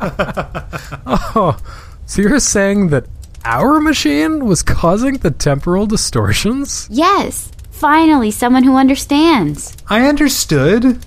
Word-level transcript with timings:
oh, 1.06 1.58
so 2.06 2.22
you're 2.22 2.40
saying 2.40 2.88
that 2.88 3.06
our 3.44 3.80
machine 3.80 4.46
was 4.46 4.62
causing 4.62 5.18
the 5.18 5.30
temporal 5.30 5.86
distortions? 5.86 6.88
Yes, 6.90 7.50
finally, 7.70 8.30
someone 8.30 8.64
who 8.64 8.76
understands. 8.76 9.76
I 9.88 10.08
understood. 10.08 11.04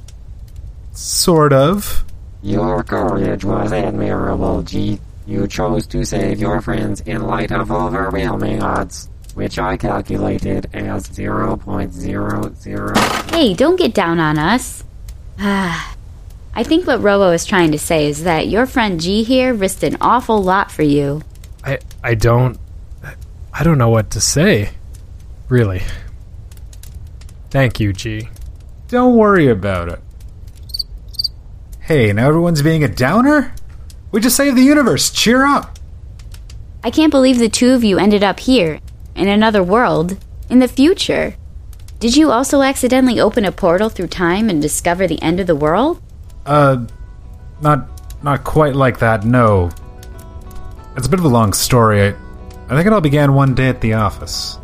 Sort 0.93 1.53
of. 1.53 2.03
Your 2.43 2.83
courage 2.83 3.43
was 3.43 3.71
admirable, 3.71 4.61
G. 4.63 4.99
You 5.25 5.47
chose 5.47 5.87
to 5.87 6.05
save 6.05 6.39
your 6.39 6.61
friends 6.61 7.01
in 7.01 7.23
light 7.23 7.51
of 7.51 7.71
overwhelming 7.71 8.61
odds, 8.61 9.09
which 9.33 9.57
I 9.57 9.77
calculated 9.77 10.69
as 10.73 11.07
0.00. 11.07 13.31
Hey, 13.31 13.53
don't 13.53 13.77
get 13.77 13.93
down 13.93 14.19
on 14.19 14.37
us. 14.37 14.83
Ah. 15.39 15.89
I 16.55 16.63
think 16.63 16.85
what 16.85 17.01
Robo 17.01 17.31
is 17.31 17.45
trying 17.45 17.71
to 17.71 17.79
say 17.79 18.07
is 18.07 18.23
that 18.23 18.47
your 18.47 18.65
friend 18.65 19.01
G 19.01 19.23
here 19.23 19.53
risked 19.53 19.83
an 19.83 19.97
awful 19.99 20.41
lot 20.41 20.71
for 20.71 20.83
you. 20.83 21.21
I 21.63 21.79
I 22.03 22.13
don't 22.15 22.59
I 23.53 23.63
don't 23.63 23.77
know 23.77 23.89
what 23.89 24.11
to 24.11 24.21
say. 24.21 24.71
Really. 25.49 25.81
Thank 27.49 27.79
you, 27.79 27.93
G. 27.93 28.29
Don't 28.87 29.15
worry 29.15 29.47
about 29.47 29.89
it. 29.89 29.99
Hey, 31.79 32.13
now 32.13 32.27
everyone's 32.27 32.61
being 32.61 32.83
a 32.83 32.87
downer? 32.87 33.53
We 34.11 34.21
just 34.21 34.37
saved 34.37 34.57
the 34.57 34.63
universe. 34.63 35.09
Cheer 35.09 35.45
up. 35.45 35.77
I 36.83 36.91
can't 36.91 37.11
believe 37.11 37.39
the 37.39 37.49
two 37.49 37.71
of 37.71 37.83
you 37.83 37.97
ended 37.97 38.23
up 38.23 38.39
here, 38.39 38.79
in 39.15 39.27
another 39.27 39.63
world, 39.63 40.17
in 40.49 40.59
the 40.59 40.67
future. 40.67 41.35
Did 41.99 42.15
you 42.15 42.31
also 42.31 42.61
accidentally 42.61 43.19
open 43.19 43.45
a 43.45 43.51
portal 43.51 43.89
through 43.89 44.07
time 44.07 44.49
and 44.49 44.61
discover 44.61 45.07
the 45.07 45.21
end 45.21 45.39
of 45.39 45.47
the 45.47 45.55
world? 45.55 46.01
Uh, 46.45 46.85
not 47.61 47.87
not 48.23 48.43
quite 48.43 48.75
like 48.75 48.99
that. 48.99 49.25
No. 49.25 49.71
It's 50.95 51.07
a 51.07 51.09
bit 51.09 51.19
of 51.19 51.25
a 51.25 51.29
long 51.29 51.53
story. 51.53 52.01
I, 52.01 52.07
I 52.67 52.69
think 52.69 52.85
it 52.85 52.93
all 52.93 53.01
began 53.01 53.33
one 53.33 53.55
day 53.55 53.69
at 53.69 53.81
the 53.81 53.93
office. 53.93 54.57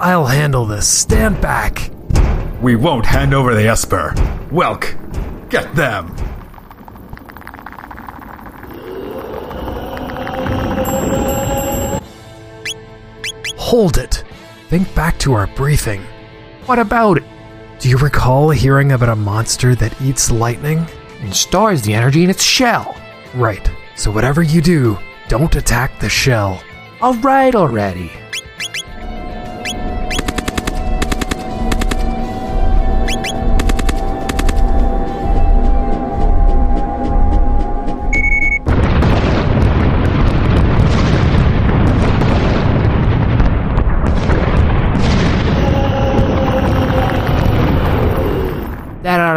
I'll 0.00 0.24
handle 0.26 0.64
this. 0.64 0.88
Stand 0.88 1.42
back. 1.42 1.90
We 2.62 2.74
won't 2.74 3.04
hand 3.04 3.34
over 3.34 3.54
the 3.54 3.68
Esper. 3.68 4.12
Welk, 4.50 5.50
get 5.50 5.74
them. 5.74 6.14
Hold 13.70 13.98
it. 13.98 14.24
Think 14.68 14.92
back 14.96 15.16
to 15.20 15.32
our 15.32 15.46
briefing. 15.46 16.02
What 16.66 16.80
about 16.80 17.18
it? 17.18 17.24
Do 17.78 17.88
you 17.88 17.98
recall 17.98 18.50
hearing 18.50 18.90
about 18.90 19.10
a 19.10 19.14
monster 19.14 19.76
that 19.76 20.02
eats 20.02 20.28
lightning? 20.28 20.84
And 21.20 21.32
stores 21.32 21.80
the 21.82 21.94
energy 21.94 22.24
in 22.24 22.30
its 22.30 22.42
shell. 22.42 23.00
Right. 23.32 23.70
So 23.94 24.10
whatever 24.10 24.42
you 24.42 24.60
do, 24.60 24.98
don't 25.28 25.54
attack 25.54 26.00
the 26.00 26.08
shell. 26.08 26.60
Alright 27.00 27.54
already. 27.54 28.10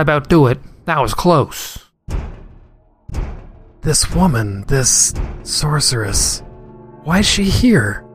About 0.03 0.29
do 0.29 0.45
it. 0.45 0.59
That 0.85 1.01
was 1.01 1.15
close. 1.15 1.79
This 3.81 4.13
woman, 4.13 4.63
this 4.67 5.13
sorceress, 5.41 6.43
why 7.03 7.19
is 7.19 7.25
she 7.25 7.45
here? 7.45 8.05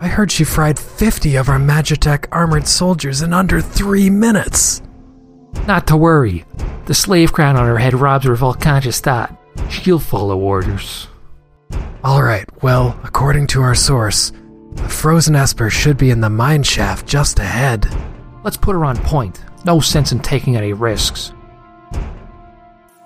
I 0.00 0.08
heard 0.08 0.30
she 0.30 0.44
fried 0.44 0.78
50 0.78 1.36
of 1.36 1.48
our 1.48 1.58
Magitech 1.58 2.26
armored 2.32 2.66
soldiers 2.66 3.22
in 3.22 3.32
under 3.32 3.60
three 3.60 4.08
minutes. 4.08 4.82
Not 5.66 5.86
to 5.88 5.96
worry. 5.96 6.44
The 6.86 6.94
slave 6.94 7.32
crown 7.32 7.56
on 7.56 7.66
her 7.66 7.78
head 7.78 7.94
robs 7.94 8.24
her 8.24 8.32
of 8.32 8.42
all 8.42 8.54
conscious 8.54 9.00
thought. 9.00 9.36
She'll 9.70 9.98
follow 9.98 10.38
orders. 10.38 11.08
Alright, 12.04 12.48
well, 12.62 12.98
according 13.04 13.48
to 13.48 13.62
our 13.62 13.74
source, 13.74 14.32
the 14.72 14.88
frozen 14.88 15.36
Esper 15.36 15.70
should 15.70 15.98
be 15.98 16.10
in 16.10 16.20
the 16.20 16.30
mine 16.30 16.62
shaft 16.62 17.06
just 17.06 17.38
ahead. 17.38 17.86
Let's 18.42 18.56
put 18.56 18.72
her 18.72 18.84
on 18.84 18.96
point. 18.96 19.40
No 19.64 19.78
sense 19.80 20.10
in 20.12 20.20
taking 20.20 20.56
any 20.56 20.72
risks. 20.72 21.32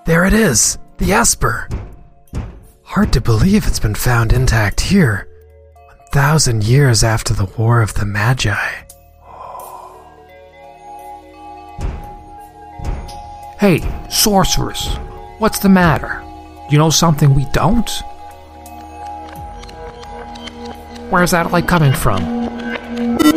There 0.05 0.25
it 0.25 0.33
is, 0.33 0.79
the 0.97 1.13
Esper. 1.13 1.69
Hard 2.83 3.13
to 3.13 3.21
believe 3.21 3.67
it's 3.67 3.79
been 3.79 3.93
found 3.93 4.33
intact 4.33 4.81
here, 4.81 5.27
1,000 6.13 6.63
years 6.63 7.03
after 7.03 7.33
the 7.33 7.45
War 7.57 7.81
of 7.81 7.93
the 7.93 8.05
Magi. 8.05 8.55
Hey, 13.59 13.81
sorceress, 14.09 14.95
what's 15.39 15.59
the 15.59 15.69
matter? 15.69 16.23
You 16.71 16.77
know 16.77 16.89
something 16.89 17.35
we 17.35 17.45
don't? 17.53 17.89
Where's 21.09 21.31
that 21.31 21.51
light 21.51 21.67
coming 21.67 21.93
from? 21.93 22.21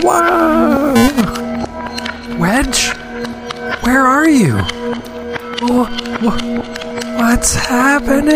Whoa! 0.03 0.94
Wedge? 2.38 2.92
Where 3.82 4.06
are 4.06 4.28
you? 4.28 4.54
Wha- 5.62 5.91
wha- 6.22 7.16
what's 7.18 7.54
happening? 7.54 8.34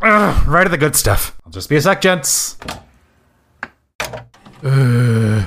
Ugh, 0.00 0.48
right 0.48 0.64
at 0.66 0.70
the 0.70 0.78
good 0.78 0.96
stuff. 0.96 1.36
I'll 1.44 1.52
just 1.52 1.68
be 1.68 1.76
a 1.76 1.80
sec, 1.82 2.00
gents. 2.00 2.56
Uh, 4.62 5.46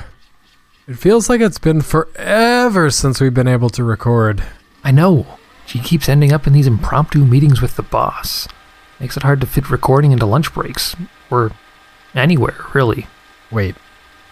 it 0.86 0.94
feels 0.96 1.28
like 1.28 1.40
it's 1.40 1.58
been 1.58 1.80
forever 1.82 2.90
since 2.90 3.20
we've 3.20 3.34
been 3.34 3.48
able 3.48 3.70
to 3.70 3.82
record. 3.84 4.42
I 4.84 4.92
know. 4.92 5.26
She 5.66 5.80
keeps 5.80 6.08
ending 6.08 6.32
up 6.32 6.46
in 6.46 6.52
these 6.52 6.66
impromptu 6.68 7.24
meetings 7.24 7.60
with 7.60 7.76
the 7.76 7.82
boss. 7.82 8.46
Makes 9.00 9.16
it 9.16 9.24
hard 9.24 9.40
to 9.40 9.46
fit 9.46 9.68
recording 9.70 10.12
into 10.12 10.24
lunch 10.26 10.54
breaks. 10.54 10.94
Or 11.30 11.50
anywhere, 12.14 12.54
really. 12.72 13.06
Wait, 13.50 13.74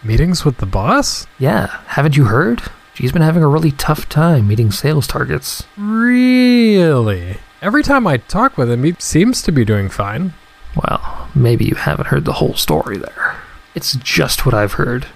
meetings 0.05 0.45
with 0.45 0.57
the 0.57 0.65
boss? 0.65 1.27
Yeah, 1.39 1.67
haven't 1.87 2.15
you 2.15 2.25
heard? 2.25 2.61
She's 2.93 3.11
been 3.11 3.21
having 3.21 3.43
a 3.43 3.47
really 3.47 3.71
tough 3.71 4.07
time 4.07 4.47
meeting 4.47 4.71
sales 4.71 5.07
targets. 5.07 5.65
Really? 5.77 7.37
Every 7.61 7.83
time 7.83 8.07
I 8.07 8.17
talk 8.17 8.57
with 8.57 8.71
him, 8.71 8.83
he 8.83 8.95
seems 8.99 9.41
to 9.41 9.51
be 9.51 9.65
doing 9.65 9.89
fine. 9.89 10.33
Well, 10.75 11.29
maybe 11.33 11.65
you 11.65 11.75
haven't 11.75 12.07
heard 12.07 12.25
the 12.25 12.33
whole 12.33 12.53
story 12.53 12.97
there. 12.97 13.35
It's 13.73 13.95
just 13.95 14.45
what 14.45 14.55
I've 14.55 14.73
heard. 14.73 15.07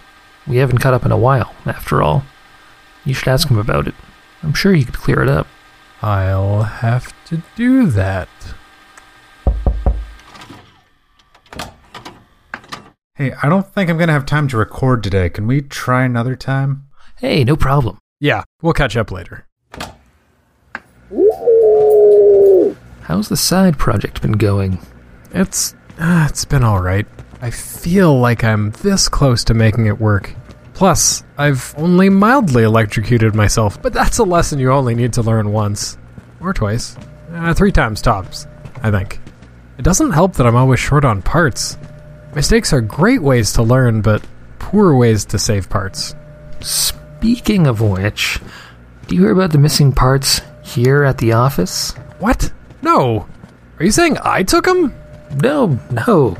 We 0.48 0.58
haven't 0.58 0.80
caught 0.80 0.94
up 0.94 1.06
in 1.06 1.12
a 1.12 1.18
while, 1.18 1.54
after 1.66 2.02
all. 2.02 2.26
You 3.06 3.14
should 3.14 3.28
ask 3.28 3.48
him 3.50 3.58
about 3.58 3.88
it. 3.88 3.96
I'm 4.42 4.54
sure 4.54 4.74
he 4.74 4.84
could 4.84 4.98
clear 4.98 5.22
it 5.22 5.30
up. 5.30 5.48
I'll 6.02 6.64
have 6.64 7.14
to 7.26 7.44
do 7.56 7.86
that. 7.88 8.30
Hey, 13.20 13.34
I 13.44 13.50
don't 13.50 13.68
think 13.68 13.90
I'm 13.90 13.98
gonna 13.98 14.14
have 14.14 14.26
time 14.26 14.48
to 14.48 14.56
record 14.58 15.04
today. 15.04 15.30
Can 15.30 15.46
we 15.46 15.60
try 15.60 16.06
another 16.06 16.38
time? 16.38 16.88
Hey, 17.18 17.44
no 17.44 17.58
problem. 17.58 17.98
Yeah, 18.22 18.44
we'll 18.62 18.72
catch 18.72 18.96
up 18.96 19.12
later. 19.12 19.46
How's 23.02 23.28
the 23.28 23.36
side 23.36 23.78
project 23.78 24.22
been 24.22 24.38
going? 24.38 24.80
It's 25.34 25.76
uh, 26.00 26.28
it's 26.30 26.46
been 26.46 26.64
all 26.64 26.82
right. 26.82 27.06
I 27.42 27.50
feel 27.52 28.18
like 28.18 28.46
I'm 28.46 28.72
this 28.84 29.10
close 29.10 29.44
to 29.46 29.54
making 29.54 29.88
it 29.88 30.00
work. 30.00 30.34
Plus, 30.74 31.26
I've 31.38 31.76
only 31.78 32.08
mildly 32.08 32.64
electrocuted 32.64 33.36
myself, 33.36 33.82
but 33.82 33.92
that's 33.92 34.20
a 34.20 34.24
lesson 34.24 34.60
you 34.60 34.72
only 34.72 34.96
need 34.96 35.12
to 35.14 35.22
learn 35.22 35.52
once 35.52 35.98
or 36.40 36.54
twice, 36.54 36.96
uh, 37.34 37.54
three 37.54 37.74
times 37.74 38.02
tops. 38.02 38.48
I 38.82 38.92
think. 38.92 39.20
It 39.78 39.82
doesn't 39.82 40.12
help 40.12 40.36
that 40.36 40.48
I'm 40.48 40.56
always 40.56 40.80
short 40.80 41.04
on 41.04 41.22
parts. 41.22 41.78
Mistakes 42.36 42.74
are 42.74 42.82
great 42.82 43.22
ways 43.22 43.54
to 43.54 43.64
learn, 43.64 44.02
but 44.02 44.24
poor 44.60 44.96
ways 44.96 45.26
to 45.26 45.40
save 45.40 45.70
parts. 45.70 46.16
Speaking 46.62 47.68
of 47.68 47.82
which, 47.82 48.40
do 49.08 49.16
you 49.16 49.22
hear 49.22 49.32
about 49.32 49.52
the 49.52 49.58
missing 49.58 49.92
parts 49.92 50.42
here 50.62 51.04
at 51.04 51.18
the 51.18 51.34
office? 51.34 51.92
What? 52.20 52.52
No. 52.82 53.28
Are 53.80 53.86
you 53.86 53.92
saying 53.92 54.18
I 54.24 54.44
took 54.44 54.66
them? 54.66 54.94
No, 55.42 55.80
no. 55.90 56.38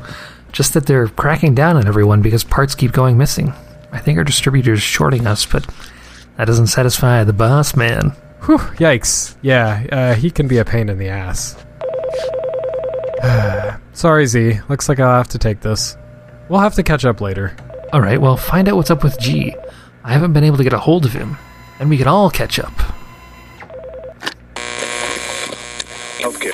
Just 0.52 0.74
that 0.74 0.86
they're 0.86 1.08
cracking 1.08 1.54
down 1.54 1.76
on 1.76 1.86
everyone 1.86 2.22
because 2.22 2.44
parts 2.44 2.74
keep 2.74 2.92
going 2.92 3.18
missing. 3.18 3.52
I 3.92 3.98
think 3.98 4.18
our 4.18 4.24
distributor's 4.24 4.82
shorting 4.82 5.26
us, 5.26 5.44
but 5.44 5.66
that 6.36 6.44
doesn't 6.46 6.68
satisfy 6.68 7.24
the 7.24 7.32
boss 7.32 7.74
man. 7.74 8.10
Whew, 8.44 8.58
yikes. 8.78 9.34
Yeah, 9.42 9.86
uh, 9.90 10.14
he 10.14 10.30
can 10.30 10.48
be 10.48 10.58
a 10.58 10.64
pain 10.64 10.88
in 10.88 10.98
the 10.98 11.08
ass. 11.08 11.56
Sorry, 14.00 14.24
Z. 14.24 14.60
Looks 14.70 14.88
like 14.88 14.98
I'll 14.98 15.18
have 15.18 15.28
to 15.28 15.38
take 15.38 15.60
this. 15.60 15.98
We'll 16.48 16.60
have 16.60 16.74
to 16.76 16.82
catch 16.82 17.04
up 17.04 17.20
later. 17.20 17.54
All 17.92 18.00
right, 18.00 18.18
well, 18.18 18.34
find 18.34 18.66
out 18.66 18.76
what's 18.76 18.90
up 18.90 19.04
with 19.04 19.20
G. 19.20 19.54
I 20.02 20.14
haven't 20.14 20.32
been 20.32 20.42
able 20.42 20.56
to 20.56 20.64
get 20.64 20.72
a 20.72 20.78
hold 20.78 21.04
of 21.04 21.12
him, 21.12 21.36
and 21.78 21.90
we 21.90 21.98
can 21.98 22.08
all 22.08 22.30
catch 22.30 22.58
up. 22.58 22.72
Okay. 26.24 26.50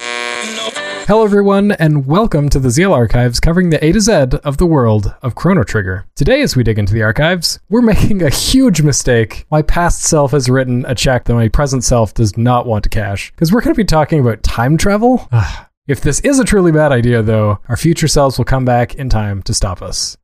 Hello, 1.07 1.23
everyone, 1.23 1.71
and 1.71 2.05
welcome 2.05 2.49
to 2.49 2.59
the 2.59 2.71
Zeal 2.71 2.93
Archives 2.93 3.39
covering 3.39 3.71
the 3.71 3.85
A 3.85 3.93
to 3.93 4.01
Z 4.01 4.13
of 4.43 4.57
the 4.57 4.67
world 4.67 5.15
of 5.23 5.37
Chrono 5.37 5.63
Trigger. 5.63 6.05
Today, 6.17 6.43
as 6.43 6.57
we 6.57 6.65
dig 6.65 6.81
into 6.81 6.95
the 6.95 7.05
archives, 7.05 7.61
we're 7.69 7.81
making 7.95 8.25
a 8.25 8.29
huge 8.29 8.83
mistake. 8.83 9.47
My 9.53 9.63
past 9.63 10.03
self 10.03 10.33
has 10.33 10.49
written 10.49 10.85
a 10.89 10.97
check 10.97 11.27
that 11.27 11.35
my 11.35 11.47
present 11.47 11.85
self 11.85 12.13
does 12.13 12.37
not 12.37 12.67
want 12.67 12.83
to 12.83 12.91
cash, 12.91 13.31
because 13.31 13.53
we're 13.53 13.61
going 13.61 13.73
to 13.73 13.79
be 13.79 13.85
talking 13.85 14.19
about 14.19 14.43
time 14.43 14.77
travel. 14.77 15.29
Ah, 15.39 15.69
If 15.87 16.01
this 16.01 16.19
is 16.21 16.41
a 16.41 16.45
truly 16.45 16.73
bad 16.73 16.91
idea, 16.91 17.23
though, 17.23 17.61
our 17.69 17.77
future 17.77 18.09
selves 18.09 18.39
will 18.39 18.45
come 18.45 18.65
back 18.65 18.97
in 18.97 19.09
time 19.09 19.41
to 19.45 19.55
stop 19.55 19.83
us. 19.83 20.17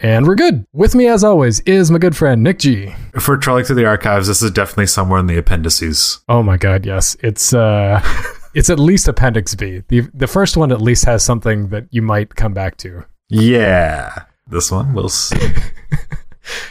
And 0.00 0.26
we're 0.26 0.34
good. 0.34 0.66
With 0.72 0.96
me, 0.96 1.06
as 1.06 1.22
always, 1.22 1.60
is 1.60 1.92
my 1.92 1.98
good 1.98 2.16
friend 2.16 2.42
Nick 2.42 2.58
G. 2.58 2.92
If 3.14 3.28
we're 3.28 3.36
trolling 3.36 3.64
through 3.64 3.76
the 3.76 3.86
archives, 3.86 4.26
this 4.26 4.42
is 4.42 4.50
definitely 4.50 4.88
somewhere 4.88 5.20
in 5.20 5.26
the 5.26 5.38
appendices. 5.38 6.18
Oh 6.28 6.42
my 6.42 6.56
god, 6.56 6.84
yes. 6.84 7.16
It's 7.20 7.54
uh 7.54 8.02
it's 8.54 8.68
at 8.68 8.80
least 8.80 9.06
appendix 9.06 9.54
B. 9.54 9.84
The 9.86 10.00
the 10.12 10.26
first 10.26 10.56
one 10.56 10.72
at 10.72 10.82
least 10.82 11.04
has 11.04 11.22
something 11.22 11.68
that 11.68 11.86
you 11.92 12.02
might 12.02 12.34
come 12.34 12.52
back 12.52 12.78
to. 12.78 13.04
Yeah. 13.28 14.24
This 14.48 14.72
one, 14.72 14.92
we'll 14.92 15.08
see. 15.08 15.38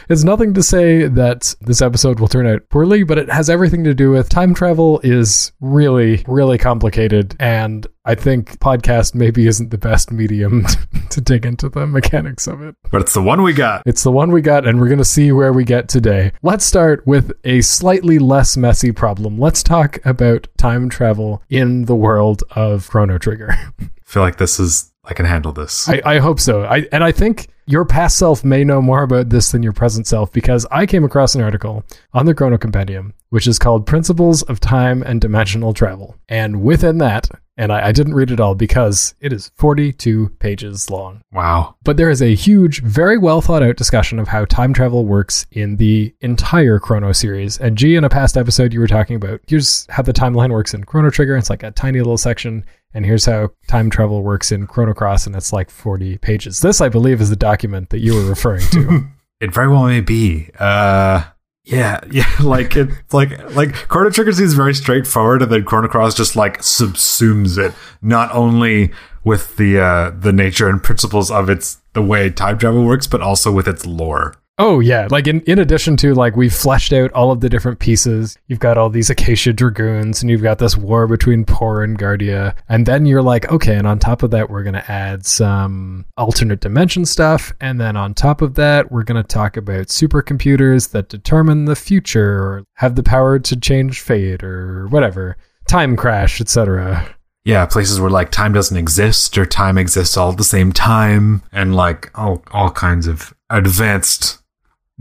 It's 0.08 0.24
nothing 0.24 0.54
to 0.54 0.62
say 0.62 1.08
that 1.08 1.54
this 1.60 1.80
episode 1.80 2.20
will 2.20 2.28
turn 2.28 2.46
out 2.46 2.68
poorly, 2.68 3.02
but 3.02 3.18
it 3.18 3.30
has 3.30 3.48
everything 3.48 3.84
to 3.84 3.94
do 3.94 4.10
with 4.10 4.28
time 4.28 4.54
travel 4.54 5.00
is 5.02 5.52
really, 5.60 6.24
really 6.26 6.58
complicated. 6.58 7.34
And 7.40 7.86
I 8.04 8.14
think 8.14 8.58
podcast 8.58 9.14
maybe 9.14 9.46
isn't 9.46 9.70
the 9.70 9.78
best 9.78 10.10
medium 10.10 10.66
to 11.10 11.20
dig 11.20 11.46
into 11.46 11.68
the 11.68 11.86
mechanics 11.86 12.46
of 12.46 12.60
it. 12.62 12.74
but 12.90 13.00
it's 13.00 13.14
the 13.14 13.22
one 13.22 13.42
we 13.42 13.52
got. 13.52 13.82
It's 13.86 14.02
the 14.02 14.12
one 14.12 14.32
we 14.32 14.42
got, 14.42 14.66
and 14.66 14.80
we're 14.80 14.88
going 14.88 14.98
to 14.98 15.04
see 15.04 15.32
where 15.32 15.52
we 15.52 15.64
get 15.64 15.88
today. 15.88 16.32
Let's 16.42 16.64
start 16.64 17.06
with 17.06 17.32
a 17.44 17.60
slightly 17.62 18.18
less 18.18 18.56
messy 18.56 18.92
problem. 18.92 19.38
Let's 19.38 19.62
talk 19.62 20.04
about 20.04 20.48
time 20.58 20.88
travel 20.88 21.42
in 21.48 21.84
the 21.86 21.96
world 21.96 22.42
of 22.50 22.88
Chrono 22.88 23.18
Trigger. 23.18 23.50
I 23.80 23.88
feel 24.04 24.22
like 24.22 24.36
this 24.36 24.60
is, 24.60 24.91
I 25.04 25.14
can 25.14 25.26
handle 25.26 25.52
this. 25.52 25.88
I, 25.88 26.00
I 26.04 26.18
hope 26.18 26.38
so. 26.38 26.62
I 26.64 26.86
and 26.92 27.02
I 27.02 27.10
think 27.10 27.48
your 27.66 27.84
past 27.84 28.18
self 28.18 28.44
may 28.44 28.62
know 28.62 28.80
more 28.80 29.02
about 29.02 29.30
this 29.30 29.50
than 29.50 29.62
your 29.62 29.72
present 29.72 30.06
self 30.06 30.30
because 30.32 30.64
I 30.70 30.86
came 30.86 31.04
across 31.04 31.34
an 31.34 31.42
article 31.42 31.84
on 32.12 32.26
the 32.26 32.34
Chrono 32.34 32.56
Compendium, 32.56 33.14
which 33.30 33.46
is 33.46 33.58
called 33.58 33.86
Principles 33.86 34.42
of 34.42 34.60
Time 34.60 35.02
and 35.02 35.20
Dimensional 35.20 35.74
Travel. 35.74 36.16
And 36.28 36.62
within 36.62 36.98
that, 36.98 37.28
and 37.56 37.72
I, 37.72 37.88
I 37.88 37.92
didn't 37.92 38.14
read 38.14 38.30
it 38.30 38.40
all 38.40 38.54
because 38.54 39.14
it 39.20 39.32
is 39.32 39.50
42 39.56 40.30
pages 40.38 40.88
long. 40.88 41.20
wow. 41.32 41.76
But 41.84 41.96
there 41.96 42.08
is 42.10 42.22
a 42.22 42.34
huge, 42.34 42.80
very 42.82 43.18
well 43.18 43.40
thought 43.40 43.62
out 43.62 43.76
discussion 43.76 44.18
of 44.18 44.28
how 44.28 44.44
time 44.46 44.72
travel 44.72 45.04
works 45.04 45.46
in 45.50 45.76
the 45.76 46.14
entire 46.20 46.78
Chrono 46.78 47.12
series. 47.12 47.58
And 47.58 47.76
G, 47.76 47.96
in 47.96 48.04
a 48.04 48.08
past 48.08 48.36
episode, 48.36 48.72
you 48.72 48.80
were 48.80 48.86
talking 48.86 49.16
about 49.16 49.40
here's 49.46 49.86
how 49.90 50.02
the 50.02 50.12
timeline 50.12 50.50
works 50.50 50.74
in 50.74 50.84
Chrono 50.84 51.10
Trigger. 51.10 51.36
It's 51.36 51.50
like 51.50 51.62
a 51.62 51.72
tiny 51.72 51.98
little 51.98 52.18
section. 52.18 52.64
And 52.94 53.06
here's 53.06 53.24
how 53.24 53.50
time 53.68 53.90
travel 53.90 54.22
works 54.22 54.52
in 54.52 54.66
Chrono 54.66 54.92
Cross, 54.94 55.26
and 55.26 55.34
it's 55.34 55.52
like 55.52 55.70
40 55.70 56.18
pages. 56.18 56.60
This, 56.60 56.80
I 56.80 56.88
believe, 56.88 57.20
is 57.20 57.30
the 57.30 57.36
document 57.36 57.90
that 57.90 58.00
you 58.00 58.14
were 58.14 58.24
referring 58.24 58.66
to. 58.72 59.06
It 59.42 59.52
very 59.52 59.66
well 59.66 59.86
may 59.88 60.00
be. 60.00 60.50
Uh 60.56 61.24
yeah, 61.64 61.98
yeah, 62.12 62.30
like 62.40 62.76
it 62.76 62.90
like 63.12 63.30
like 63.56 63.74
Chrono 63.88 64.10
Trigger 64.10 64.30
seems 64.30 64.54
very 64.54 64.72
straightforward 64.72 65.42
and 65.42 65.50
then 65.50 65.64
Chrono 65.64 65.88
Cross 65.88 66.14
just 66.14 66.36
like 66.36 66.58
subsumes 66.60 67.58
it, 67.58 67.74
not 68.00 68.32
only 68.32 68.92
with 69.24 69.56
the 69.56 69.80
uh 69.80 70.10
the 70.10 70.32
nature 70.32 70.68
and 70.68 70.80
principles 70.80 71.28
of 71.28 71.50
its 71.50 71.80
the 71.92 72.02
way 72.02 72.30
time 72.30 72.56
travel 72.56 72.84
works, 72.84 73.08
but 73.08 73.20
also 73.20 73.50
with 73.50 73.66
its 73.66 73.84
lore. 73.84 74.36
Oh, 74.64 74.78
yeah. 74.78 75.08
Like, 75.10 75.26
in, 75.26 75.40
in 75.40 75.58
addition 75.58 75.96
to, 75.96 76.14
like, 76.14 76.36
we've 76.36 76.54
fleshed 76.54 76.92
out 76.92 77.10
all 77.14 77.32
of 77.32 77.40
the 77.40 77.48
different 77.48 77.80
pieces. 77.80 78.38
You've 78.46 78.60
got 78.60 78.78
all 78.78 78.88
these 78.88 79.10
Acacia 79.10 79.52
Dragoons, 79.52 80.22
and 80.22 80.30
you've 80.30 80.40
got 80.40 80.60
this 80.60 80.76
war 80.76 81.08
between 81.08 81.44
Porre 81.44 81.82
and 81.82 81.98
Guardia. 81.98 82.54
And 82.68 82.86
then 82.86 83.04
you're 83.04 83.22
like, 83.22 83.50
okay, 83.50 83.74
and 83.74 83.88
on 83.88 83.98
top 83.98 84.22
of 84.22 84.30
that, 84.30 84.50
we're 84.50 84.62
going 84.62 84.74
to 84.74 84.88
add 84.88 85.26
some 85.26 86.04
alternate 86.16 86.60
dimension 86.60 87.04
stuff. 87.04 87.52
And 87.60 87.80
then 87.80 87.96
on 87.96 88.14
top 88.14 88.40
of 88.40 88.54
that, 88.54 88.92
we're 88.92 89.02
going 89.02 89.20
to 89.20 89.26
talk 89.26 89.56
about 89.56 89.88
supercomputers 89.88 90.92
that 90.92 91.08
determine 91.08 91.64
the 91.64 91.74
future 91.74 92.38
or 92.38 92.64
have 92.74 92.94
the 92.94 93.02
power 93.02 93.40
to 93.40 93.56
change 93.56 93.98
fate 93.98 94.44
or 94.44 94.86
whatever. 94.86 95.38
Time 95.66 95.96
crash, 95.96 96.40
etc. 96.40 97.16
Yeah, 97.44 97.66
places 97.66 98.00
where 98.00 98.10
like 98.10 98.30
time 98.30 98.52
doesn't 98.52 98.76
exist 98.76 99.36
or 99.36 99.44
time 99.44 99.76
exists 99.76 100.16
all 100.16 100.30
at 100.30 100.38
the 100.38 100.44
same 100.44 100.70
time 100.70 101.42
and 101.50 101.74
like 101.74 102.16
all 102.16 102.44
all 102.52 102.70
kinds 102.70 103.08
of 103.08 103.34
advanced 103.50 104.41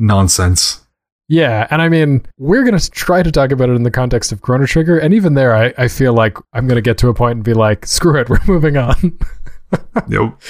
nonsense. 0.01 0.85
Yeah, 1.29 1.65
and 1.71 1.81
I 1.81 1.87
mean, 1.87 2.25
we're 2.37 2.63
going 2.65 2.77
to 2.77 2.91
try 2.91 3.23
to 3.23 3.31
talk 3.31 3.53
about 3.53 3.69
it 3.69 3.75
in 3.75 3.83
the 3.83 3.91
context 3.91 4.33
of 4.33 4.41
Chrono 4.41 4.65
Trigger, 4.65 4.97
and 4.97 5.13
even 5.13 5.33
there, 5.33 5.55
I, 5.55 5.73
I 5.77 5.87
feel 5.87 6.13
like 6.13 6.37
I'm 6.51 6.67
going 6.67 6.75
to 6.75 6.81
get 6.81 6.97
to 6.97 7.07
a 7.07 7.13
point 7.13 7.37
and 7.37 7.43
be 7.43 7.53
like, 7.53 7.85
screw 7.85 8.19
it, 8.19 8.29
we're 8.29 8.39
moving 8.47 8.77
on. 8.77 9.17
Nope. 10.09 10.41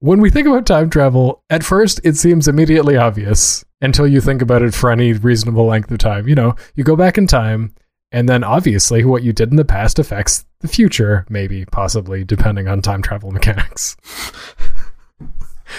when 0.00 0.20
we 0.20 0.30
think 0.30 0.48
about 0.48 0.66
time 0.66 0.90
travel, 0.90 1.44
at 1.48 1.62
first 1.62 2.00
it 2.02 2.16
seems 2.16 2.48
immediately 2.48 2.96
obvious 2.96 3.64
until 3.80 4.08
you 4.08 4.20
think 4.20 4.42
about 4.42 4.62
it 4.62 4.74
for 4.74 4.90
any 4.90 5.12
reasonable 5.12 5.66
length 5.66 5.92
of 5.92 5.98
time. 5.98 6.26
You 6.26 6.34
know, 6.34 6.56
you 6.74 6.82
go 6.82 6.96
back 6.96 7.18
in 7.18 7.28
time, 7.28 7.72
and 8.10 8.28
then 8.28 8.42
obviously 8.42 9.04
what 9.04 9.22
you 9.22 9.32
did 9.32 9.50
in 9.50 9.56
the 9.56 9.64
past 9.64 10.00
affects 10.00 10.44
the 10.60 10.66
future, 10.66 11.24
maybe, 11.28 11.64
possibly, 11.66 12.24
depending 12.24 12.66
on 12.66 12.82
time 12.82 13.02
travel 13.02 13.30
mechanics. 13.38 13.96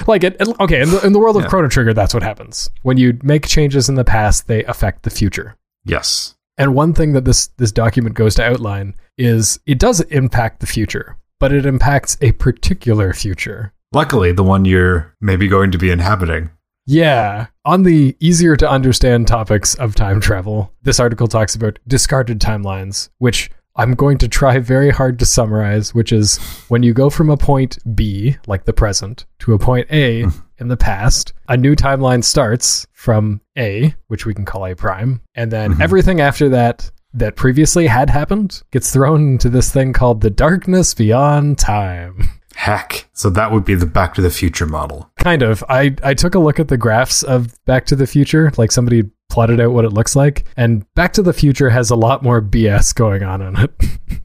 Like, 0.07 0.23
it, 0.23 0.35
it- 0.39 0.59
okay, 0.59 0.81
in 0.81 0.89
the, 0.89 1.05
in 1.05 1.13
the 1.13 1.19
world 1.19 1.35
of 1.37 1.43
Yeah. 1.43 1.49
Chrono 1.49 1.67
Trigger, 1.67 1.93
that's 1.93 2.13
what 2.13 2.23
happens. 2.23 2.69
When 2.83 2.97
you 2.97 3.17
make 3.23 3.47
changes 3.47 3.89
in 3.89 3.95
the 3.95 4.03
past, 4.03 4.47
they 4.47 4.63
affect 4.65 5.03
the 5.03 5.09
future. 5.09 5.55
Yes. 5.85 6.35
And 6.57 6.75
one 6.75 6.93
thing 6.93 7.13
that 7.13 7.23
this 7.25 7.47
this 7.57 7.71
document 7.71 8.15
goes 8.15 8.35
to 8.35 8.43
outline 8.43 8.95
is 9.17 9.59
it 9.65 9.79
does 9.79 10.01
impact 10.01 10.59
the 10.59 10.67
future, 10.67 11.17
but 11.39 11.53
it 11.53 11.65
impacts 11.65 12.17
a 12.21 12.33
particular 12.33 13.13
future. 13.13 13.73
Luckily, 13.93 14.31
the 14.33 14.43
one 14.43 14.65
you're 14.65 15.15
maybe 15.21 15.47
going 15.47 15.71
to 15.71 15.77
be 15.77 15.89
inhabiting. 15.89 16.49
Yeah, 16.85 17.47
on 17.65 17.83
the 17.83 18.17
easier 18.19 18.55
to 18.57 18.69
understand 18.69 19.27
topics 19.27 19.75
of 19.75 19.95
time 19.95 20.19
travel, 20.19 20.73
this 20.81 20.99
article 20.99 21.27
talks 21.27 21.55
about 21.55 21.77
discarded 21.87 22.39
timelines, 22.39 23.09
which 23.19 23.49
I'm 23.79 23.93
going 23.93 24.17
to 24.17 24.27
try 24.27 24.59
very 24.59 24.89
hard 24.89 25.19
to 25.19 25.25
summarize, 25.25 25.95
which 25.95 26.11
is 26.11 26.35
when 26.67 26.83
you 26.83 26.93
go 26.93 27.09
from 27.09 27.29
a 27.29 27.37
point 27.37 27.77
B, 27.95 28.35
like 28.45 28.65
the 28.65 28.73
present, 28.73 29.25
to 29.39 29.53
a 29.53 29.57
point 29.57 29.87
A 29.89 30.25
in 30.57 30.67
the 30.67 30.75
past, 30.75 31.31
a 31.47 31.55
new 31.55 31.77
timeline 31.77 32.21
starts 32.21 32.85
from 32.91 33.39
A, 33.57 33.95
which 34.07 34.25
we 34.25 34.33
can 34.33 34.43
call 34.43 34.65
A 34.65 34.75
prime, 34.75 35.21
and 35.33 35.49
then 35.49 35.71
mm-hmm. 35.71 35.81
everything 35.81 36.19
after 36.19 36.49
that 36.49 36.91
that 37.13 37.37
previously 37.37 37.87
had 37.87 38.09
happened 38.09 38.61
gets 38.71 38.91
thrown 38.91 39.21
into 39.21 39.49
this 39.49 39.71
thing 39.71 39.93
called 39.93 40.19
the 40.19 40.29
darkness 40.29 40.93
beyond 40.93 41.57
time. 41.57 42.29
Heck. 42.55 43.07
So 43.13 43.29
that 43.29 43.53
would 43.53 43.63
be 43.63 43.75
the 43.75 43.85
Back 43.85 44.13
to 44.15 44.21
the 44.21 44.29
Future 44.29 44.65
model. 44.65 45.09
Kind 45.17 45.41
of. 45.41 45.63
I, 45.69 45.95
I 46.03 46.13
took 46.13 46.35
a 46.35 46.39
look 46.39 46.59
at 46.59 46.67
the 46.67 46.77
graphs 46.77 47.23
of 47.23 47.55
Back 47.63 47.85
to 47.85 47.95
the 47.95 48.05
Future, 48.05 48.51
like 48.57 48.73
somebody 48.73 49.09
plotted 49.29 49.59
out 49.59 49.71
what 49.71 49.85
it 49.85 49.93
looks 49.93 50.15
like, 50.15 50.45
and 50.57 50.91
Back 50.95 51.13
to 51.13 51.21
the 51.21 51.33
Future 51.33 51.69
has 51.69 51.89
a 51.89 51.95
lot 51.95 52.23
more 52.23 52.41
BS 52.41 52.93
going 52.95 53.23
on 53.23 53.41
in 53.41 53.55
it. 53.57 53.71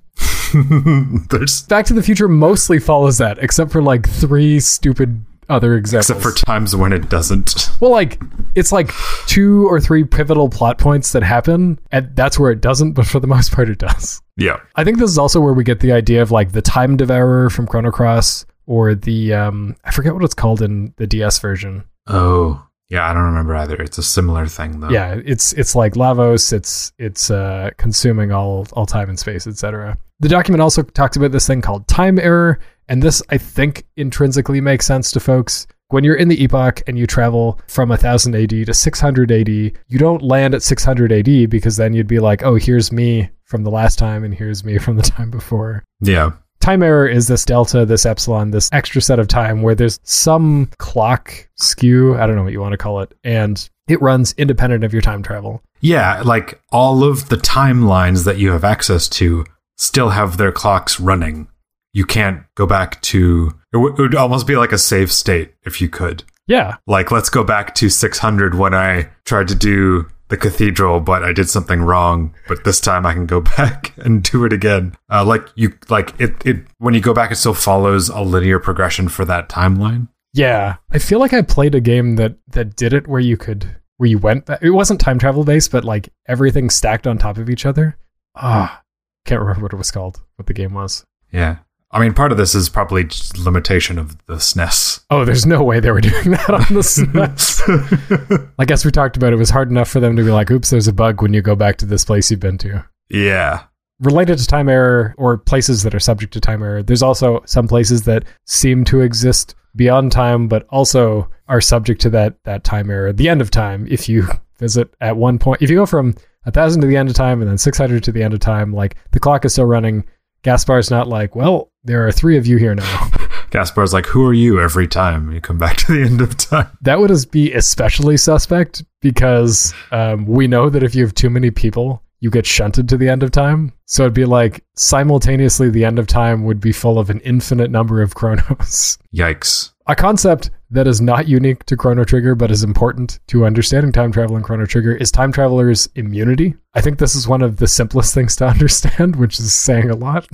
There's 1.31 1.63
Back 1.63 1.87
to 1.87 1.95
the 1.95 2.03
Future 2.03 2.29
mostly 2.29 2.79
follows 2.79 3.19
that, 3.19 3.39
except 3.39 3.73
for 3.73 3.83
like 3.83 4.09
three 4.09 4.61
stupid 4.61 5.25
other 5.49 5.75
examples. 5.75 6.09
except 6.11 6.23
for 6.23 6.47
times 6.47 6.75
when 6.75 6.93
it 6.93 7.11
doesn't. 7.11 7.71
well, 7.81 7.91
like 7.91 8.21
it's 8.55 8.73
like 8.73 8.91
two 9.27 9.67
or 9.69 9.79
three 9.81 10.05
pivotal 10.05 10.49
plot 10.49 10.79
points 10.79 11.13
that 11.13 11.23
happen, 11.23 11.79
and 11.93 12.15
that's 12.17 12.39
where 12.39 12.51
it 12.51 12.61
doesn't. 12.61 12.93
But 12.93 13.07
for 13.07 13.21
the 13.21 13.27
most 13.27 13.53
part, 13.53 13.69
it 13.69 13.79
does. 13.79 14.23
Yeah. 14.37 14.57
I 14.77 14.85
think 14.85 14.99
this 14.99 15.11
is 15.11 15.19
also 15.19 15.41
where 15.41 15.53
we 15.53 15.65
get 15.65 15.81
the 15.81 15.93
idea 15.93 16.23
of 16.23 16.31
like 16.31 16.53
the 16.53 16.63
time 16.63 16.97
devourer 16.97 17.51
from 17.51 17.67
Chrono 17.67 17.91
Cross, 17.91 18.47
or 18.67 18.95
the 18.95 19.35
um 19.35 19.77
I 19.85 19.91
forget 19.91 20.15
what 20.15 20.25
it's 20.25 20.35
called 20.35 20.63
in 20.63 20.95
the 20.97 21.07
DS 21.07 21.39
version. 21.41 21.85
Oh. 22.07 22.65
Yeah, 22.91 23.09
I 23.09 23.15
don't 23.15 23.25
remember 23.25 23.57
either. 23.57 23.77
It's 23.77 23.99
a 23.99 24.03
similar 24.03 24.47
thing 24.47 24.81
though. 24.81 24.91
yeah 24.91 25.21
it's 25.25 25.53
it's 25.55 25.75
like 25.75 25.95
lavos 25.95 26.53
it's 26.53 26.93
it's 26.99 27.31
uh 27.31 27.71
consuming 27.79 28.31
all 28.33 28.67
all 28.75 28.87
time 28.87 29.09
and 29.09 29.19
space 29.19 29.47
etc 29.47 29.97
the 30.21 30.29
document 30.29 30.61
also 30.61 30.83
talks 30.83 31.17
about 31.17 31.33
this 31.33 31.47
thing 31.47 31.61
called 31.61 31.87
time 31.89 32.19
error 32.19 32.59
and 32.89 33.03
this 33.03 33.23
i 33.31 33.39
think 33.39 33.87
intrinsically 33.97 34.61
makes 34.61 34.87
sense 34.87 35.11
to 35.13 35.21
folks 35.21 35.67
when 35.89 36.05
you're 36.05 36.15
in 36.17 36.29
the 36.29 36.43
epoch 36.45 36.83
and 36.87 36.99
you 36.99 37.07
travel 37.07 37.61
from 37.69 37.89
1000 37.89 38.35
AD 38.35 38.49
to 38.67 38.75
600 38.75 39.31
AD, 39.31 39.49
you 39.49 39.99
don't 39.99 40.23
land 40.23 40.55
at 40.55 40.63
600 40.63 41.13
AD 41.13 41.51
because 41.51 41.77
then 41.77 41.93
you'd 41.93 42.09
be 42.09 42.19
like, 42.19 42.43
oh, 42.43 42.57
here's 42.57 42.91
me 42.91 43.29
from 43.45 43.63
the 43.63 43.71
last 43.71 43.97
time 43.99 44.25
and 44.25 44.35
here's 44.35 44.65
me 44.65 44.79
from 44.85 44.97
the 44.97 45.03
time 45.03 45.31
before 45.31 45.85
Yeah. 46.01 46.33
Time 46.65 46.83
error 46.83 47.07
is 47.07 47.29
this 47.29 47.45
delta, 47.45 47.85
this 47.85 48.07
epsilon, 48.07 48.51
this 48.51 48.71
extra 48.73 49.03
set 49.03 49.19
of 49.19 49.29
time 49.29 49.61
where 49.61 49.75
there's 49.75 50.01
some 50.03 50.71
clock 50.79 51.47
skew. 51.57 52.17
I 52.17 52.27
don't 52.27 52.37
know 52.37 52.43
what 52.43 52.53
you 52.53 52.61
want 52.61 52.73
to 52.73 52.79
call 52.79 53.01
it. 53.01 53.13
And 53.23 53.69
it 53.87 54.01
runs 54.01 54.35
independent 54.39 54.83
of 54.83 54.93
your 54.93 55.03
time 55.03 55.23
travel. 55.23 55.63
Yeah, 55.81 56.23
like 56.23 56.63
all 56.73 57.05
of 57.05 57.29
the 57.29 57.37
timelines 57.37 58.25
that 58.25 58.39
you 58.39 58.51
have 58.53 58.65
access 58.65 59.09
to 59.11 59.45
still 59.77 60.09
have 60.09 60.39
their 60.39 60.53
clocks 60.53 60.99
running. 60.99 61.49
You 61.93 62.07
can't 62.07 62.45
go 62.55 62.67
back 62.67 63.01
to 63.03 63.49
It, 63.73 63.77
w- 63.77 63.95
it 63.95 63.99
would 64.01 64.15
almost 64.15 64.47
be 64.47 64.57
like 64.57 64.73
a 64.73 64.79
save 64.79 65.13
state 65.13 65.53
if 65.65 65.83
you 65.83 65.91
could. 65.91 66.25
Yeah. 66.47 66.77
Like, 66.87 67.11
let's 67.11 67.29
go 67.29 67.45
back 67.45 67.75
to 67.77 67.91
600 67.91 68.55
when 68.55 68.75
I 68.75 69.11
tried 69.27 69.49
to 69.49 69.55
do 69.55 70.09
the 70.29 70.37
cathedral, 70.37 71.01
but 71.01 71.23
I 71.23 71.33
did 71.33 71.49
something 71.49 71.83
wrong. 71.83 72.35
But 72.49 72.65
this 72.65 72.81
time 72.81 73.07
I 73.07 73.13
can 73.13 73.27
go 73.27 73.41
back 73.57 73.93
and 73.99 74.23
do 74.23 74.45
it 74.45 74.53
again. 74.53 74.97
Uh, 75.11 75.25
like 75.25 75.47
you, 75.55 75.75
like 75.89 76.19
it, 76.21 76.45
it. 76.47 76.65
When 76.79 76.95
you 76.95 77.01
go 77.01 77.15
back, 77.15 77.31
it 77.31 77.37
still 77.37 77.55
follows 77.55 78.09
a 78.09 78.21
linear 78.21 78.59
progression 78.59 79.09
for 79.09 79.25
that 79.25 79.49
timeline. 79.49 80.09
Yeah. 80.33 80.77
I 80.91 80.99
feel 80.99 81.21
like 81.21 81.33
I 81.33 81.43
played 81.43 81.75
a 81.75 81.81
game 81.81 82.17
that 82.17 82.37
that 82.49 82.77
did 82.77 82.93
it 82.93 83.07
where 83.07 83.21
you 83.21 83.37
could 83.37 83.77
where 83.97 84.11
you 84.11 84.19
went 84.19 84.47
back. 84.47 84.61
It 84.63 84.71
wasn't 84.71 85.01
time 85.01 85.19
travel 85.19 85.45
based, 85.45 85.71
but 85.71 85.85
like 85.85 86.09
everything 86.27 86.71
stacked 86.71 87.07
on 87.07 87.19
top 87.19 87.39
of 87.39 87.49
each 87.49 87.65
other. 87.65 87.97
Ah, 88.35 88.83
can't 89.25 89.41
remember 89.41 89.63
what 89.63 89.73
it 89.73 89.77
was 89.77 89.91
called. 89.91 90.21
What 90.37 90.47
the 90.47 90.55
game 90.55 90.75
was. 90.75 91.05
Yeah. 91.33 91.59
I 91.95 92.01
mean, 92.01 92.13
part 92.13 92.33
of 92.33 92.39
this 92.39 92.57
is 92.57 92.69
probably 92.69 93.05
just 93.05 93.39
limitation 93.39 94.01
of 94.01 94.19
the 94.27 94.35
SNES. 94.35 95.05
Oh, 95.11 95.25
there's 95.25 95.47
no 95.47 95.63
way 95.63 95.79
they 95.79 95.93
were 95.93 96.01
doing 96.13 96.33
that 96.33 96.51
on 96.51 96.75
the 96.75 96.81
SNES. 96.81 98.51
I 98.59 98.65
guess 98.65 98.85
we 98.85 98.91
talked 98.91 99.17
about 99.17 99.29
it. 99.29 99.37
it 99.37 99.39
was 99.39 99.51
hard 99.51 99.71
enough 99.71 99.89
for 99.89 100.01
them 100.01 100.17
to 100.17 100.25
be 100.25 100.33
like, 100.33 100.51
"Oops, 100.51 100.69
there's 100.69 100.89
a 100.89 100.93
bug 100.93 101.23
when 101.23 101.33
you 101.33 101.41
go 101.41 101.55
back 101.55 101.77
to 101.79 101.87
this 101.87 102.05
place 102.05 102.31
you've 102.31 102.41
been 102.41 102.59
to." 102.59 102.85
yeah. 103.11 103.63
related 104.01 104.39
to 104.39 104.47
time 104.47 104.69
error 104.69 105.15
or 105.17 105.39
places 105.39 105.85
that 105.85 105.95
are 105.95 106.01
subject 106.01 106.33
to 106.33 106.41
time 106.41 106.65
error, 106.65 106.83
there's 106.83 107.03
also 107.03 107.43
some 107.47 107.69
places 107.69 108.03
that 108.03 108.25
seem 108.45 108.85
to 108.87 109.01
exist 109.01 109.55
beyond 109.77 110.11
time, 110.11 110.49
but 110.49 110.67
also 110.71 111.31
are 111.47 111.61
subject 111.61 112.01
to 112.01 112.11
that 112.11 112.35
that 112.43 112.65
time 112.65 112.91
error, 112.91 113.13
the 113.13 113.29
end 113.29 113.41
of 113.41 113.53
time. 113.53 113.87
If 113.89 114.09
you 114.09 114.27
visit 114.59 114.93
at 115.01 115.17
one 115.17 115.39
point, 115.39 115.63
if 115.63 115.71
you 115.71 115.77
go 115.77 115.87
from 115.87 116.17
a 116.45 116.51
thousand 116.51 116.81
to 116.81 116.89
the 116.89 116.97
end 116.97 117.09
of 117.09 117.15
time 117.15 117.41
and 117.41 117.49
then 117.49 117.59
six 117.59 117.79
hundred 117.79 118.03
to 118.03 118.11
the 118.11 118.23
end 118.23 118.35
of 118.35 118.41
time, 118.41 118.73
like 118.73 118.97
the 119.13 119.21
clock 119.21 119.45
is 119.45 119.53
still 119.53 119.67
running. 119.67 120.05
Gaspar's 120.43 120.91
not 120.91 121.09
like, 121.09 121.35
well, 121.35 121.71
there 121.85 122.07
are 122.07 122.13
three 122.13 122.37
of 122.37 122.47
you 122.47 122.57
here 122.57 122.75
now. 122.75 122.83
Gaspar's 123.51 123.93
like, 123.93 124.07
who 124.07 124.27
are 124.27 124.33
you 124.33 124.61
every 124.61 124.89
time 124.89 125.31
you 125.31 125.41
come 125.41 125.59
back 125.59 125.77
to 125.79 125.93
the 125.93 126.03
end 126.03 126.21
of 126.21 126.37
time? 126.37 126.77
that 126.81 126.99
would 126.99 127.31
be 127.31 127.53
especially 127.53 128.17
suspect 128.17 128.83
because 129.01 129.73
um, 129.93 130.27
we 130.27 130.49
know 130.49 130.69
that 130.71 130.83
if 130.83 130.95
you 130.95 131.05
have 131.05 131.15
too 131.15 131.31
many 131.31 131.51
people, 131.51 132.03
you 132.21 132.31
get 132.31 132.47
shunted 132.47 132.89
to 132.89 132.97
the 132.97 133.09
end 133.09 133.23
of 133.23 133.31
time. 133.31 133.73
So 133.85 134.05
it'd 134.05 134.15
be 134.15 134.25
like 134.25 134.65
simultaneously 134.77 135.69
the 135.69 135.85
end 135.85 135.99
of 135.99 136.07
time 136.07 136.45
would 136.45 136.59
be 136.59 136.73
full 136.73 136.99
of 136.99 137.11
an 137.11 137.21
infinite 137.21 137.71
number 137.71 138.01
of 138.01 138.15
chronos. 138.15 138.99
Yikes. 139.15 139.71
A 139.87 139.95
concept 139.95 140.51
that 140.71 140.87
is 140.87 141.03
not 141.03 141.29
unique 141.29 141.65
to 141.67 141.77
Chrono 141.77 142.05
Trigger 142.05 142.35
but 142.35 142.51
is 142.51 142.65
important 142.65 143.21
to 143.29 143.45
understanding 143.45 143.93
time 143.93 144.11
travel 144.11 144.37
in 144.37 144.43
Chrono 144.43 144.65
Trigger 144.65 144.97
is 144.97 145.13
time 145.13 145.31
travelers' 145.31 145.87
immunity. 145.95 146.55
I 146.73 146.81
think 146.81 146.99
this 146.99 147.15
is 147.15 147.29
one 147.29 147.43
of 147.43 147.59
the 147.59 147.69
simplest 147.69 148.15
things 148.15 148.35
to 148.37 148.47
understand, 148.49 149.17
which 149.17 149.39
is 149.39 149.53
saying 149.53 149.91
a 149.91 149.97
lot. 149.97 150.27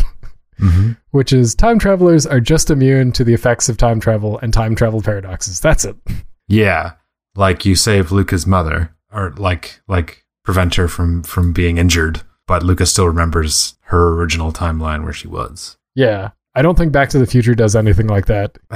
Mm-hmm. 0.60 0.92
Which 1.10 1.32
is 1.32 1.54
time 1.54 1.78
travelers 1.78 2.26
are 2.26 2.40
just 2.40 2.70
immune 2.70 3.12
to 3.12 3.24
the 3.24 3.34
effects 3.34 3.68
of 3.68 3.76
time 3.76 4.00
travel 4.00 4.38
and 4.38 4.52
time 4.52 4.74
travel 4.74 5.00
paradoxes. 5.00 5.60
That's 5.60 5.84
it. 5.84 5.96
Yeah. 6.48 6.92
Like 7.34 7.64
you 7.64 7.74
save 7.74 8.12
Lucca's 8.12 8.46
mother, 8.46 8.94
or 9.12 9.32
like 9.36 9.80
like 9.88 10.24
prevent 10.44 10.74
her 10.76 10.88
from 10.88 11.22
from 11.22 11.52
being 11.52 11.78
injured, 11.78 12.22
but 12.46 12.62
Lucca 12.62 12.86
still 12.86 13.06
remembers 13.06 13.76
her 13.82 14.14
original 14.14 14.52
timeline 14.52 15.04
where 15.04 15.12
she 15.12 15.28
was. 15.28 15.78
Yeah. 15.94 16.30
I 16.54 16.62
don't 16.62 16.76
think 16.76 16.92
Back 16.92 17.08
to 17.10 17.18
the 17.18 17.26
Future 17.26 17.54
does 17.54 17.76
anything 17.76 18.08
like 18.08 18.26
that. 18.26 18.58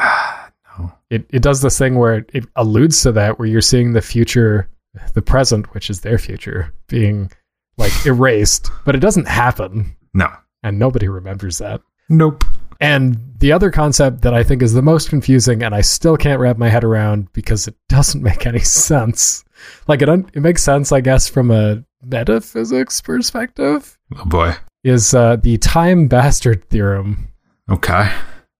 no. 0.78 0.92
It 1.10 1.26
it 1.30 1.42
does 1.42 1.60
this 1.62 1.78
thing 1.78 1.96
where 1.96 2.14
it, 2.14 2.30
it 2.32 2.44
alludes 2.56 3.02
to 3.02 3.12
that 3.12 3.38
where 3.38 3.48
you're 3.48 3.60
seeing 3.60 3.92
the 3.92 4.02
future 4.02 4.68
the 5.14 5.22
present, 5.22 5.74
which 5.74 5.90
is 5.90 6.00
their 6.00 6.18
future, 6.18 6.72
being 6.86 7.30
like 7.76 7.92
erased, 8.06 8.70
but 8.84 8.94
it 8.94 9.00
doesn't 9.00 9.26
happen 9.26 9.96
No. 10.14 10.30
And 10.64 10.78
nobody 10.78 11.06
remembers 11.06 11.58
that. 11.58 11.80
Nope. 12.08 12.42
And 12.80 13.16
the 13.38 13.52
other 13.52 13.70
concept 13.70 14.22
that 14.22 14.34
I 14.34 14.42
think 14.42 14.60
is 14.62 14.72
the 14.72 14.82
most 14.82 15.08
confusing 15.08 15.62
and 15.62 15.74
I 15.74 15.80
still 15.80 16.16
can't 16.16 16.40
wrap 16.40 16.58
my 16.58 16.68
head 16.68 16.82
around 16.82 17.32
because 17.32 17.68
it 17.68 17.76
doesn't 17.88 18.22
make 18.22 18.44
any 18.46 18.58
sense. 18.60 19.44
Like 19.86 20.02
it 20.02 20.08
un- 20.08 20.28
it 20.34 20.40
makes 20.42 20.62
sense 20.64 20.90
I 20.90 21.00
guess 21.00 21.28
from 21.28 21.50
a 21.52 21.84
metaphysics 22.04 23.00
perspective 23.00 23.96
Oh 24.16 24.24
boy. 24.24 24.54
is 24.82 25.14
uh, 25.14 25.36
the 25.36 25.56
time 25.58 26.08
bastard 26.08 26.68
theorem 26.68 27.28
Okay. 27.70 28.10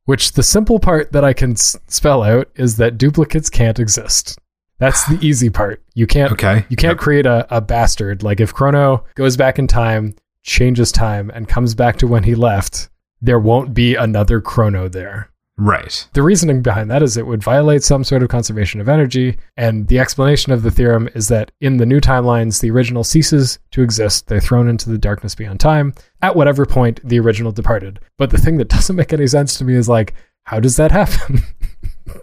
which 0.07 0.33
the 0.33 0.43
simple 0.43 0.79
part 0.79 1.13
that 1.13 1.25
I 1.25 1.33
can 1.33 1.53
s- 1.53 1.77
spell 1.89 2.23
out 2.23 2.49
is 2.57 2.77
that 2.77 2.97
duplicates 2.99 3.51
can't 3.51 3.79
exist. 3.79 4.39
That's 4.79 5.05
the 5.07 5.19
easy 5.27 5.51
part. 5.51 5.83
You 5.95 6.07
can't 6.07 6.33
Okay. 6.33 6.65
you 6.69 6.77
can't 6.77 6.93
Yep. 6.97 6.99
create 6.99 7.27
a, 7.27 7.47
a 7.55 7.61
bastard. 7.61 8.23
Like 8.23 8.41
if 8.41 8.55
Chrono 8.55 9.05
goes 9.17 9.37
back 9.37 9.59
in 9.59 9.67
time, 9.67 10.15
changes 10.45 10.93
time, 10.93 11.31
and 11.35 11.49
comes 11.49 11.75
back 11.75 11.97
to 11.99 12.07
when 12.07 12.23
he 12.23 12.35
left, 12.37 12.89
there 13.21 13.41
won't 13.41 13.75
be 13.75 13.97
another 13.97 14.41
Chrono 14.41 14.89
there. 14.89 15.31
Right. 15.57 16.09
The 16.15 16.23
reasoning 16.23 16.63
behind 16.63 16.91
that 16.91 17.03
is 17.03 17.17
it 17.17 17.27
would 17.27 17.43
violate 17.43 17.85
some 17.85 18.03
sort 18.03 18.23
of 18.23 18.29
conservation 18.29 18.81
of 18.81 18.89
energy, 18.89 19.37
and 19.57 19.87
the 19.89 19.99
explanation 19.99 20.53
of 20.53 20.63
the 20.63 20.71
theorem 20.71 21.09
is 21.15 21.29
that 21.29 21.53
in 21.61 21.77
the 21.77 21.87
new 21.87 22.01
timelines, 22.01 22.61
the 22.61 22.71
original 22.71 23.05
ceases 23.05 23.59
to 23.71 23.83
exist. 23.83 24.27
They're 24.27 24.41
thrown 24.41 24.69
into 24.69 24.91
the 24.91 24.99
darkness 24.99 25.35
beyond 25.35 25.61
time 25.61 25.95
at 26.23 26.35
whatever 26.35 26.67
point 26.67 27.01
the 27.05 27.21
original 27.21 27.53
departed. 27.53 28.01
But 28.19 28.31
the 28.31 28.39
thing 28.39 28.57
that 28.59 28.69
doesn't 28.69 28.97
make 28.97 29.13
any 29.13 29.27
sense 29.27 29.57
to 29.59 29.65
me 29.65 29.75
is 29.75 29.89
like, 29.89 30.15
how 30.45 30.61
does 30.61 30.77
that 30.77 30.93
happen? 30.93 31.43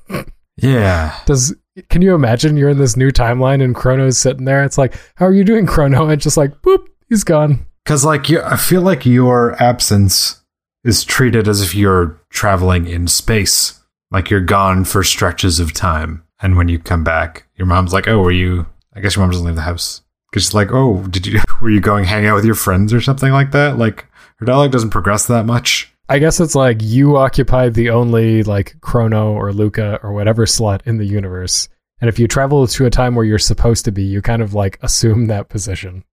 Yeah. 0.57 1.17
does 1.25 1.55
can 1.89 2.01
you 2.01 2.13
imagine 2.13 2.55
you're 2.57 2.69
in 2.69 2.77
this 2.77 2.97
new 2.97 3.09
timeline 3.09 3.63
and 3.63 3.73
Chrono's 3.73 4.17
sitting 4.17 4.45
there? 4.45 4.63
It's 4.63 4.77
like, 4.77 4.93
how 5.15 5.25
are 5.25 5.33
you 5.33 5.43
doing, 5.43 5.65
Chrono? 5.65 6.07
And 6.07 6.21
just 6.21 6.37
like, 6.37 6.51
boop, 6.61 6.85
he's 7.09 7.23
gone. 7.23 7.65
Because 7.83 8.05
like 8.05 8.29
you, 8.29 8.41
I 8.41 8.57
feel 8.57 8.81
like 8.81 9.05
your 9.05 9.61
absence 9.61 10.41
is 10.83 11.03
treated 11.03 11.47
as 11.47 11.61
if 11.61 11.75
you're 11.75 12.19
traveling 12.29 12.87
in 12.87 13.07
space, 13.07 13.79
like 14.11 14.29
you're 14.29 14.39
gone 14.41 14.83
for 14.83 15.03
stretches 15.03 15.59
of 15.59 15.73
time, 15.73 16.23
and 16.41 16.57
when 16.57 16.67
you 16.67 16.79
come 16.79 17.03
back, 17.03 17.47
your 17.55 17.67
mom's 17.67 17.93
like, 17.93 18.07
"Oh, 18.07 18.19
were 18.19 18.31
you?" 18.31 18.67
I 18.93 18.99
guess 18.99 19.15
your 19.15 19.23
mom 19.23 19.31
doesn't 19.31 19.45
leave 19.45 19.55
the 19.55 19.61
house 19.61 20.01
because 20.29 20.43
she's 20.43 20.53
like, 20.53 20.71
"Oh, 20.71 21.05
did 21.07 21.25
you? 21.27 21.39
Were 21.61 21.69
you 21.69 21.79
going 21.79 22.05
hang 22.05 22.25
out 22.25 22.35
with 22.35 22.45
your 22.45 22.55
friends 22.55 22.93
or 22.93 23.01
something 23.01 23.31
like 23.31 23.51
that?" 23.51 23.77
Like 23.77 24.07
her 24.37 24.45
dialogue 24.45 24.71
doesn't 24.71 24.89
progress 24.89 25.27
that 25.27 25.45
much. 25.45 25.93
I 26.09 26.19
guess 26.19 26.39
it's 26.39 26.55
like 26.55 26.81
you 26.81 27.15
occupy 27.15 27.69
the 27.69 27.91
only 27.91 28.43
like 28.43 28.75
Chrono 28.81 29.31
or 29.31 29.53
Lucca 29.53 29.99
or 30.03 30.11
whatever 30.11 30.45
slot 30.45 30.81
in 30.85 30.97
the 30.97 31.05
universe. 31.05 31.69
And 32.01 32.09
if 32.09 32.17
you 32.17 32.27
travel 32.27 32.65
to 32.67 32.85
a 32.85 32.89
time 32.89 33.15
where 33.15 33.23
you're 33.23 33.39
supposed 33.39 33.85
to 33.85 33.91
be, 33.91 34.03
you 34.03 34.21
kind 34.21 34.41
of 34.41 34.53
like 34.53 34.79
assume 34.81 35.27
that 35.27 35.49
position. 35.49 36.03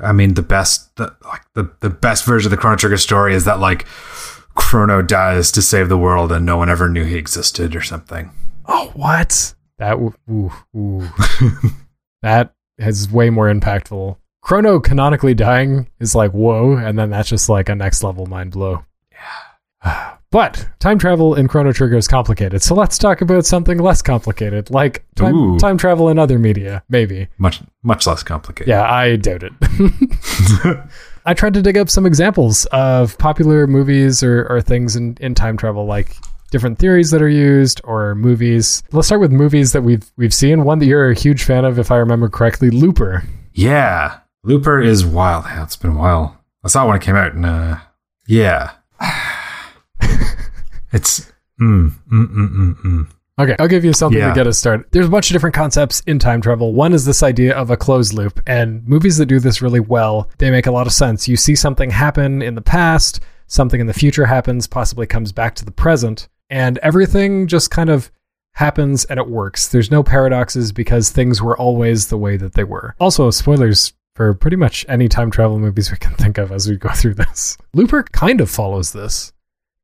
I 0.00 0.12
mean, 0.12 0.34
the 0.34 0.42
best, 0.42 0.94
the, 0.96 1.14
like 1.24 1.42
the 1.54 1.70
the 1.80 1.90
best 1.90 2.24
version 2.24 2.48
of 2.48 2.50
the 2.50 2.56
Chrono 2.56 2.76
Trigger 2.76 2.96
story 2.96 3.34
is 3.34 3.44
that 3.44 3.60
like 3.60 3.86
Chrono 4.54 5.02
dies 5.02 5.52
to 5.52 5.62
save 5.62 5.88
the 5.88 5.98
world, 5.98 6.32
and 6.32 6.44
no 6.44 6.56
one 6.56 6.68
ever 6.68 6.88
knew 6.88 7.04
he 7.04 7.16
existed 7.16 7.76
or 7.76 7.82
something. 7.82 8.30
Oh, 8.66 8.90
what? 8.94 9.54
That 9.78 9.94
ooh, 9.94 10.52
ooh. 10.76 11.08
that 12.22 12.54
is 12.78 13.10
way 13.10 13.30
more 13.30 13.52
impactful. 13.52 14.16
Chrono 14.40 14.80
canonically 14.80 15.34
dying 15.34 15.88
is 16.00 16.14
like 16.14 16.32
whoa, 16.32 16.76
and 16.76 16.98
then 16.98 17.10
that's 17.10 17.28
just 17.28 17.48
like 17.48 17.68
a 17.68 17.74
next 17.74 18.02
level 18.02 18.26
mind 18.26 18.52
blow. 18.52 18.84
Yeah. 19.12 19.18
Ah. 19.84 20.21
But 20.32 20.66
time 20.78 20.98
travel 20.98 21.34
in 21.34 21.46
Chrono 21.46 21.72
Trigger 21.72 21.98
is 21.98 22.08
complicated, 22.08 22.62
so 22.62 22.74
let's 22.74 22.96
talk 22.96 23.20
about 23.20 23.44
something 23.44 23.76
less 23.76 24.00
complicated, 24.00 24.70
like 24.70 25.04
time, 25.14 25.58
time 25.58 25.76
travel 25.76 26.08
in 26.08 26.18
other 26.18 26.38
media, 26.38 26.82
maybe. 26.88 27.28
Much 27.36 27.60
much 27.82 28.06
less 28.06 28.22
complicated. 28.22 28.68
Yeah, 28.68 28.90
I 28.90 29.16
doubt 29.16 29.42
it. 29.42 29.52
I 31.26 31.34
tried 31.34 31.52
to 31.52 31.60
dig 31.60 31.76
up 31.76 31.90
some 31.90 32.06
examples 32.06 32.64
of 32.72 33.18
popular 33.18 33.66
movies 33.66 34.22
or, 34.22 34.46
or 34.48 34.62
things 34.62 34.96
in, 34.96 35.18
in 35.20 35.34
time 35.34 35.58
travel, 35.58 35.84
like 35.84 36.16
different 36.50 36.78
theories 36.78 37.10
that 37.10 37.20
are 37.20 37.28
used 37.28 37.82
or 37.84 38.14
movies. 38.14 38.82
Let's 38.90 39.08
start 39.08 39.20
with 39.20 39.32
movies 39.32 39.72
that 39.72 39.82
we've 39.82 40.10
we've 40.16 40.32
seen. 40.32 40.64
One 40.64 40.78
that 40.78 40.86
you're 40.86 41.10
a 41.10 41.14
huge 41.14 41.44
fan 41.44 41.66
of, 41.66 41.78
if 41.78 41.90
I 41.90 41.96
remember 41.96 42.30
correctly, 42.30 42.70
Looper. 42.70 43.22
Yeah, 43.52 44.20
Looper 44.44 44.80
is 44.80 45.04
wild. 45.04 45.44
It's 45.46 45.76
been 45.76 45.90
a 45.90 45.98
while. 45.98 46.38
I 46.64 46.68
saw 46.68 46.84
it 46.84 46.88
when 46.88 46.96
it 46.96 47.02
came 47.02 47.16
out, 47.16 47.34
and 47.34 47.44
uh, 47.44 47.76
yeah, 48.26 48.70
it's 50.92 51.32
mm, 51.60 51.90
mm, 52.12 52.26
mm, 52.26 52.48
mm, 52.48 52.76
mm. 52.82 53.06
Okay, 53.38 53.56
I'll 53.58 53.68
give 53.68 53.84
you 53.84 53.92
something 53.94 54.18
Yeah. 54.20 54.28
to 54.28 54.34
get 54.34 54.46
us 54.46 54.58
started. 54.58 54.86
There's 54.90 55.06
a 55.06 55.10
bunch 55.10 55.30
of 55.30 55.34
different 55.34 55.54
concepts 55.54 56.00
in 56.06 56.18
time 56.18 56.42
travel. 56.42 56.74
One 56.74 56.92
is 56.92 57.06
this 57.06 57.22
idea 57.22 57.54
of 57.56 57.70
a 57.70 57.76
closed 57.76 58.12
loop, 58.12 58.40
and 58.46 58.86
movies 58.86 59.16
that 59.16 59.26
do 59.26 59.40
this 59.40 59.62
really 59.62 59.80
well, 59.80 60.28
they 60.38 60.50
make 60.50 60.66
a 60.66 60.70
lot 60.70 60.86
of 60.86 60.92
sense. 60.92 61.26
You 61.28 61.36
see 61.36 61.54
something 61.54 61.90
happen 61.90 62.42
in 62.42 62.54
the 62.54 62.60
past, 62.60 63.20
something 63.46 63.80
in 63.80 63.86
the 63.86 63.94
future 63.94 64.26
happens, 64.26 64.66
possibly 64.66 65.06
comes 65.06 65.32
back 65.32 65.54
to 65.56 65.64
the 65.64 65.70
present, 65.72 66.28
and 66.50 66.76
everything 66.78 67.46
just 67.46 67.70
kind 67.70 67.88
of 67.88 68.10
happens 68.54 69.06
and 69.06 69.18
it 69.18 69.28
works. 69.28 69.68
There's 69.68 69.90
no 69.90 70.02
paradoxes 70.02 70.72
because 70.72 71.08
things 71.10 71.40
were 71.40 71.56
always 71.56 72.08
the 72.08 72.18
way 72.18 72.36
that 72.36 72.52
they 72.52 72.64
were. 72.64 72.94
Also, 73.00 73.30
spoilers 73.30 73.94
for 74.14 74.34
pretty 74.34 74.56
much 74.58 74.84
any 74.90 75.08
time 75.08 75.30
travel 75.30 75.58
movies 75.58 75.90
we 75.90 75.96
can 75.96 76.12
think 76.16 76.36
of 76.36 76.52
as 76.52 76.68
we 76.68 76.76
go 76.76 76.90
through 76.90 77.14
this. 77.14 77.56
Looper 77.72 78.02
kind 78.02 78.42
of 78.42 78.50
follows 78.50 78.92
this 78.92 79.32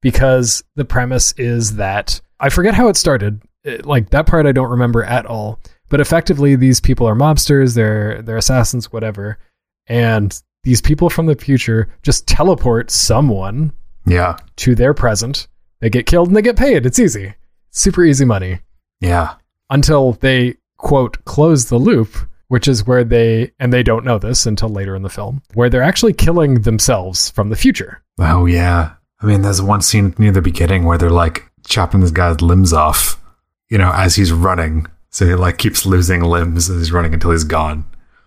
because 0.03 0.63
the 0.77 0.85
premise 0.85 1.33
is 1.37 1.77
that 1.77 2.21
I 2.41 2.49
forget 2.51 2.75
how 2.75 2.89
it 2.89 2.97
started. 2.97 3.43
It- 3.65 3.85
like 3.87 4.11
that 4.11 4.27
part 4.27 4.47
I 4.47 4.53
don't 4.53 4.71
remember 4.71 5.03
at 5.05 5.27
all. 5.27 5.61
But 5.91 6.01
effectively 6.01 6.55
these 6.55 6.81
people 6.81 7.07
are 7.09 7.15
mobsters, 7.15 7.75
they're 7.75 8.21
they're 8.23 8.37
assassins, 8.37 8.93
whatever. 8.93 9.39
And 9.87 10.39
these 10.65 10.81
people 10.83 11.09
from 11.09 11.27
the 11.27 11.35
future 11.35 11.89
just 12.03 12.27
teleport 12.27 12.91
someone 12.91 13.73
yeah, 14.07 14.37
to 14.57 14.75
their 14.75 14.93
present 14.95 15.49
They 15.81 15.91
get 15.91 16.07
killed 16.07 16.29
and 16.29 16.37
they 16.37 16.43
get 16.43 16.57
paid. 16.57 16.85
It's 16.87 16.99
easy. 16.99 17.35
Super 17.71 18.05
easy 18.05 18.25
money. 18.25 18.61
Yeah. 19.01 19.35
Until 19.71 20.13
they, 20.13 20.57
quote, 20.77 21.25
close 21.25 21.67
the 21.67 21.79
loop, 21.79 22.17
which 22.49 22.67
is 22.69 22.87
where 22.87 23.05
they, 23.05 23.53
and 23.61 23.73
they 23.73 23.83
don't 23.83 24.05
know 24.05 24.19
this 24.19 24.45
until 24.47 24.71
later 24.71 24.97
in 24.97 25.03
the 25.03 25.09
film, 25.11 25.43
where 25.55 25.69
they're 25.71 25.83
actually 25.83 26.15
killing 26.15 26.63
themselves 26.63 27.31
from 27.31 27.49
the 27.51 27.57
future. 27.57 28.03
Oh 28.19 28.47
yeah. 28.47 28.93
I 29.21 29.27
mean, 29.27 29.43
there's 29.43 29.61
one 29.61 29.83
scene 29.83 30.15
near 30.19 30.33
the 30.33 30.43
beginning 30.43 30.85
where 30.85 30.99
they're 30.99 31.11
like 31.11 31.51
chopping 31.67 32.01
this 32.01 32.11
guy's 32.11 32.41
limbs 32.41 32.73
off, 32.73 33.21
you 33.69 33.79
know, 33.79 33.93
as 33.93 34.17
he's 34.17 34.33
running. 34.33 34.87
So 35.11 35.27
he 35.27 35.35
like 35.35 35.59
keeps 35.59 35.87
losing 35.87 36.23
limbs 36.23 36.71
as 36.71 36.79
he's 36.79 36.93
running 36.93 37.15
until 37.15 37.33
he's 37.33 37.45
gone. 37.45 37.85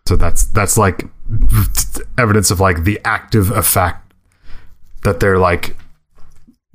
So 0.07 0.15
that's 0.15 0.45
that's 0.45 0.77
like 0.77 1.05
evidence 2.17 2.51
of 2.51 2.59
like 2.59 2.83
the 2.83 2.99
active 3.05 3.51
effect 3.51 4.13
that 5.03 5.19
they're 5.19 5.39
like 5.39 5.75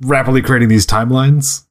rapidly 0.01 0.41
creating 0.41 0.69
these 0.69 0.87
timelines 0.87 1.65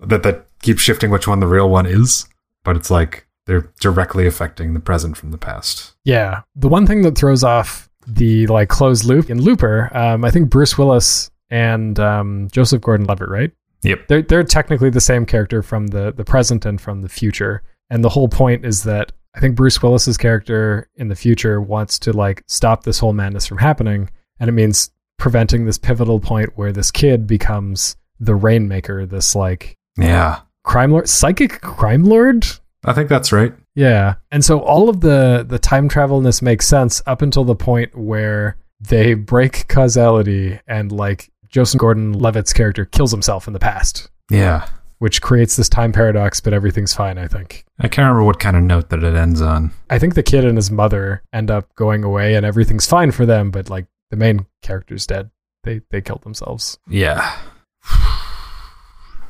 that 0.00 0.22
that 0.22 0.46
keep 0.62 0.78
shifting 0.78 1.10
which 1.10 1.28
one 1.28 1.40
the 1.40 1.46
real 1.46 1.68
one 1.68 1.86
is. 1.86 2.26
But 2.64 2.76
it's 2.76 2.90
like 2.90 3.26
they're 3.46 3.70
directly 3.80 4.26
affecting 4.26 4.74
the 4.74 4.80
present 4.80 5.16
from 5.16 5.30
the 5.30 5.38
past. 5.38 5.92
Yeah. 6.04 6.42
The 6.56 6.68
one 6.68 6.86
thing 6.86 7.02
that 7.02 7.16
throws 7.16 7.44
off 7.44 7.90
the 8.06 8.46
like 8.46 8.68
closed 8.68 9.04
loop 9.04 9.30
in 9.30 9.40
Looper, 9.40 9.90
um, 9.96 10.24
I 10.24 10.30
think 10.30 10.48
Bruce 10.50 10.78
Willis 10.78 11.30
and 11.52 12.00
um, 12.00 12.48
Joseph 12.50 12.80
Gordon-Levitt, 12.80 13.28
right? 13.28 13.52
Yep. 13.82 14.08
They're 14.08 14.22
they're 14.22 14.42
technically 14.44 14.90
the 14.90 15.00
same 15.00 15.26
character 15.26 15.62
from 15.62 15.88
the 15.88 16.12
the 16.12 16.24
present 16.24 16.64
and 16.64 16.80
from 16.80 17.02
the 17.02 17.08
future. 17.08 17.62
And 17.90 18.02
the 18.02 18.08
whole 18.08 18.28
point 18.28 18.64
is 18.64 18.82
that 18.84 19.12
I 19.34 19.40
think 19.40 19.54
Bruce 19.54 19.82
Willis's 19.82 20.16
character 20.16 20.88
in 20.96 21.08
the 21.08 21.14
future 21.14 21.60
wants 21.60 21.98
to 22.00 22.12
like 22.12 22.42
stop 22.46 22.84
this 22.84 22.98
whole 22.98 23.12
madness 23.12 23.46
from 23.46 23.58
happening, 23.58 24.08
and 24.40 24.48
it 24.48 24.52
means 24.52 24.90
preventing 25.18 25.64
this 25.66 25.78
pivotal 25.78 26.20
point 26.20 26.50
where 26.56 26.72
this 26.72 26.90
kid 26.90 27.26
becomes 27.26 27.96
the 28.18 28.34
rainmaker, 28.34 29.04
this 29.04 29.34
like 29.36 29.76
Yeah. 29.98 30.40
crime 30.64 30.90
lord, 30.92 31.08
psychic 31.08 31.60
crime 31.60 32.04
lord. 32.04 32.46
I 32.84 32.92
think 32.92 33.08
that's 33.08 33.32
right. 33.32 33.52
Yeah. 33.74 34.14
And 34.30 34.44
so 34.44 34.60
all 34.60 34.88
of 34.88 35.00
the 35.00 35.44
the 35.48 35.58
time 35.58 35.88
travel 35.88 36.18
in 36.18 36.24
this 36.24 36.40
makes 36.40 36.66
sense 36.68 37.02
up 37.06 37.20
until 37.20 37.44
the 37.44 37.54
point 37.56 37.96
where 37.98 38.56
they 38.80 39.14
break 39.14 39.66
causality 39.68 40.60
and 40.68 40.90
like 40.92 41.30
Joseph 41.52 41.78
Gordon 41.78 42.12
Levitt's 42.18 42.52
character 42.52 42.84
kills 42.84 43.12
himself 43.12 43.46
in 43.46 43.52
the 43.52 43.58
past, 43.60 44.10
Yeah. 44.30 44.66
which 44.98 45.20
creates 45.22 45.54
this 45.54 45.68
time 45.68 45.92
paradox, 45.92 46.40
but 46.40 46.52
everything's 46.52 46.94
fine, 46.94 47.18
I 47.18 47.28
think. 47.28 47.64
I 47.78 47.88
can't 47.88 48.06
remember 48.06 48.24
what 48.24 48.40
kind 48.40 48.56
of 48.56 48.62
note 48.64 48.88
that 48.88 49.04
it 49.04 49.14
ends 49.14 49.40
on. 49.42 49.70
I 49.90 49.98
think 49.98 50.14
the 50.14 50.22
kid 50.22 50.44
and 50.44 50.56
his 50.56 50.70
mother 50.70 51.22
end 51.32 51.50
up 51.50 51.72
going 51.76 52.02
away 52.04 52.34
and 52.34 52.44
everything's 52.46 52.86
fine 52.86 53.10
for 53.12 53.26
them, 53.26 53.50
but 53.50 53.68
like 53.70 53.86
the 54.10 54.16
main 54.16 54.46
character's 54.62 55.06
dead. 55.06 55.30
They 55.64 55.80
they 55.90 56.00
killed 56.00 56.22
themselves. 56.22 56.78
Yeah. 56.88 57.36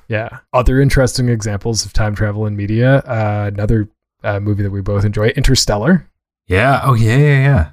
Yeah. 0.09 0.41
Other 0.52 0.81
interesting 0.81 1.29
examples 1.29 1.87
of 1.87 1.93
time 1.95 2.14
travel 2.14 2.45
in 2.47 2.55
media. 2.57 2.97
Uh, 2.99 3.50
another 3.52 3.88
uh, 4.23 4.41
movie 4.41 4.62
that 4.62 4.71
we 4.71 4.83
both 4.83 5.05
enjoy, 5.07 5.29
Interstellar. 5.29 6.07
Yeah. 6.47 6.83
Oh 6.85 6.93
yeah, 6.95 7.17
yeah, 7.17 7.38
yeah. 7.38 7.71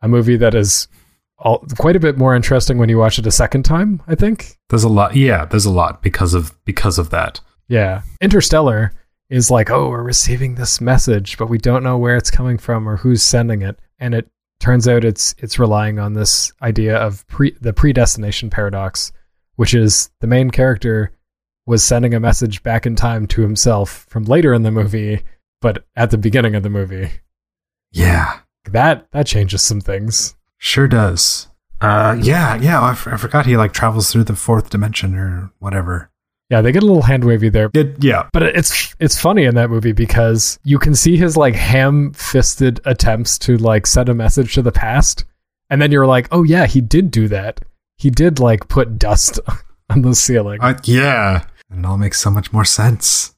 a 0.00 0.08
movie 0.08 0.36
that 0.36 0.54
is 0.54 0.88
all, 1.44 1.64
quite 1.78 1.94
a 1.94 2.00
bit 2.00 2.18
more 2.18 2.34
interesting 2.34 2.78
when 2.78 2.88
you 2.88 2.98
watch 2.98 3.18
it 3.18 3.26
a 3.26 3.30
second 3.30 3.64
time. 3.64 4.02
I 4.08 4.14
think. 4.14 4.58
There's 4.70 4.84
a 4.84 4.88
lot. 4.88 5.14
Yeah, 5.14 5.44
there's 5.44 5.66
a 5.66 5.70
lot 5.70 6.02
because 6.02 6.34
of 6.34 6.52
because 6.64 6.98
of 6.98 7.10
that. 7.10 7.40
Yeah, 7.68 8.02
Interstellar 8.20 8.92
is 9.30 9.50
like, 9.50 9.70
oh, 9.70 9.88
we're 9.88 10.02
receiving 10.02 10.54
this 10.54 10.80
message, 10.80 11.38
but 11.38 11.48
we 11.48 11.58
don't 11.58 11.82
know 11.82 11.96
where 11.96 12.16
it's 12.16 12.30
coming 12.30 12.58
from 12.58 12.88
or 12.88 12.96
who's 12.96 13.22
sending 13.22 13.62
it, 13.62 13.78
and 13.98 14.14
it 14.14 14.28
turns 14.60 14.88
out 14.88 15.04
it's 15.04 15.34
it's 15.38 15.58
relying 15.58 15.98
on 15.98 16.14
this 16.14 16.52
idea 16.62 16.96
of 16.96 17.26
pre 17.28 17.56
the 17.60 17.72
predestination 17.72 18.50
paradox, 18.50 19.12
which 19.56 19.74
is 19.74 20.10
the 20.20 20.26
main 20.26 20.50
character 20.50 21.12
was 21.66 21.82
sending 21.82 22.14
a 22.14 22.20
message 22.20 22.62
back 22.62 22.86
in 22.86 22.94
time 22.94 23.26
to 23.26 23.42
himself 23.42 24.06
from 24.08 24.24
later 24.24 24.52
in 24.52 24.62
the 24.62 24.70
movie, 24.70 25.22
but 25.60 25.84
at 25.96 26.10
the 26.10 26.18
beginning 26.18 26.54
of 26.54 26.62
the 26.62 26.70
movie. 26.70 27.10
Yeah. 27.92 28.40
That 28.70 29.10
that 29.12 29.26
changes 29.26 29.62
some 29.62 29.80
things. 29.80 30.34
Sure 30.64 30.88
does. 30.88 31.48
Uh, 31.82 32.16
yeah, 32.22 32.56
yeah. 32.56 32.80
I, 32.80 32.92
f- 32.92 33.06
I 33.06 33.18
forgot 33.18 33.44
he 33.44 33.54
like 33.58 33.74
travels 33.74 34.10
through 34.10 34.24
the 34.24 34.34
fourth 34.34 34.70
dimension 34.70 35.14
or 35.14 35.52
whatever. 35.58 36.10
Yeah, 36.48 36.62
they 36.62 36.72
get 36.72 36.82
a 36.82 36.86
little 36.86 37.02
hand 37.02 37.22
wavy 37.22 37.50
there. 37.50 37.68
It, 37.74 38.02
yeah, 38.02 38.30
But 38.32 38.44
it's 38.44 38.96
it's 38.98 39.20
funny 39.20 39.44
in 39.44 39.56
that 39.56 39.68
movie 39.68 39.92
because 39.92 40.58
you 40.64 40.78
can 40.78 40.94
see 40.94 41.18
his 41.18 41.36
like 41.36 41.54
ham-fisted 41.54 42.80
attempts 42.86 43.36
to 43.40 43.58
like 43.58 43.86
send 43.86 44.08
a 44.08 44.14
message 44.14 44.54
to 44.54 44.62
the 44.62 44.72
past, 44.72 45.26
and 45.68 45.82
then 45.82 45.92
you're 45.92 46.06
like, 46.06 46.28
oh 46.32 46.44
yeah, 46.44 46.64
he 46.64 46.80
did 46.80 47.10
do 47.10 47.28
that. 47.28 47.60
He 47.98 48.08
did 48.08 48.40
like 48.40 48.66
put 48.68 48.98
dust 48.98 49.38
on 49.90 50.00
the 50.00 50.14
ceiling, 50.14 50.60
I, 50.62 50.76
yeah. 50.84 51.44
And 51.68 51.84
it 51.84 51.86
all 51.86 51.98
makes 51.98 52.20
so 52.20 52.30
much 52.30 52.54
more 52.54 52.64
sense. 52.64 53.34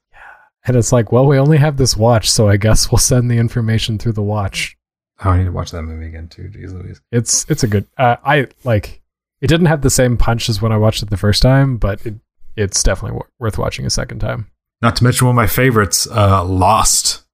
and 0.64 0.76
it's 0.76 0.92
like, 0.92 1.10
well, 1.10 1.26
we 1.26 1.38
only 1.40 1.58
have 1.58 1.76
this 1.76 1.96
watch, 1.96 2.30
so 2.30 2.48
I 2.48 2.56
guess 2.56 2.92
we'll 2.92 2.98
send 2.98 3.28
the 3.28 3.38
information 3.38 3.98
through 3.98 4.12
the 4.12 4.22
watch. 4.22 4.75
Oh, 5.24 5.30
I 5.30 5.38
need 5.38 5.44
to 5.44 5.52
watch 5.52 5.70
that 5.70 5.82
movie 5.82 6.06
again 6.06 6.28
too. 6.28 6.44
Jeez 6.54 6.72
Louise. 6.72 7.00
It's 7.10 7.46
it's 7.48 7.62
a 7.62 7.66
good. 7.68 7.86
Uh, 7.96 8.16
I 8.24 8.48
like. 8.64 9.00
It 9.40 9.48
didn't 9.48 9.66
have 9.66 9.82
the 9.82 9.90
same 9.90 10.16
punch 10.16 10.48
as 10.48 10.60
when 10.62 10.72
I 10.72 10.76
watched 10.76 11.02
it 11.02 11.10
the 11.10 11.16
first 11.16 11.42
time, 11.42 11.76
but 11.76 12.04
it 12.06 12.14
it's 12.56 12.82
definitely 12.82 13.16
wor- 13.16 13.30
worth 13.38 13.58
watching 13.58 13.86
a 13.86 13.90
second 13.90 14.18
time. 14.20 14.50
Not 14.82 14.96
to 14.96 15.04
mention 15.04 15.26
one 15.26 15.34
of 15.34 15.36
my 15.36 15.46
favorites, 15.46 16.06
uh, 16.10 16.44
Lost, 16.44 17.24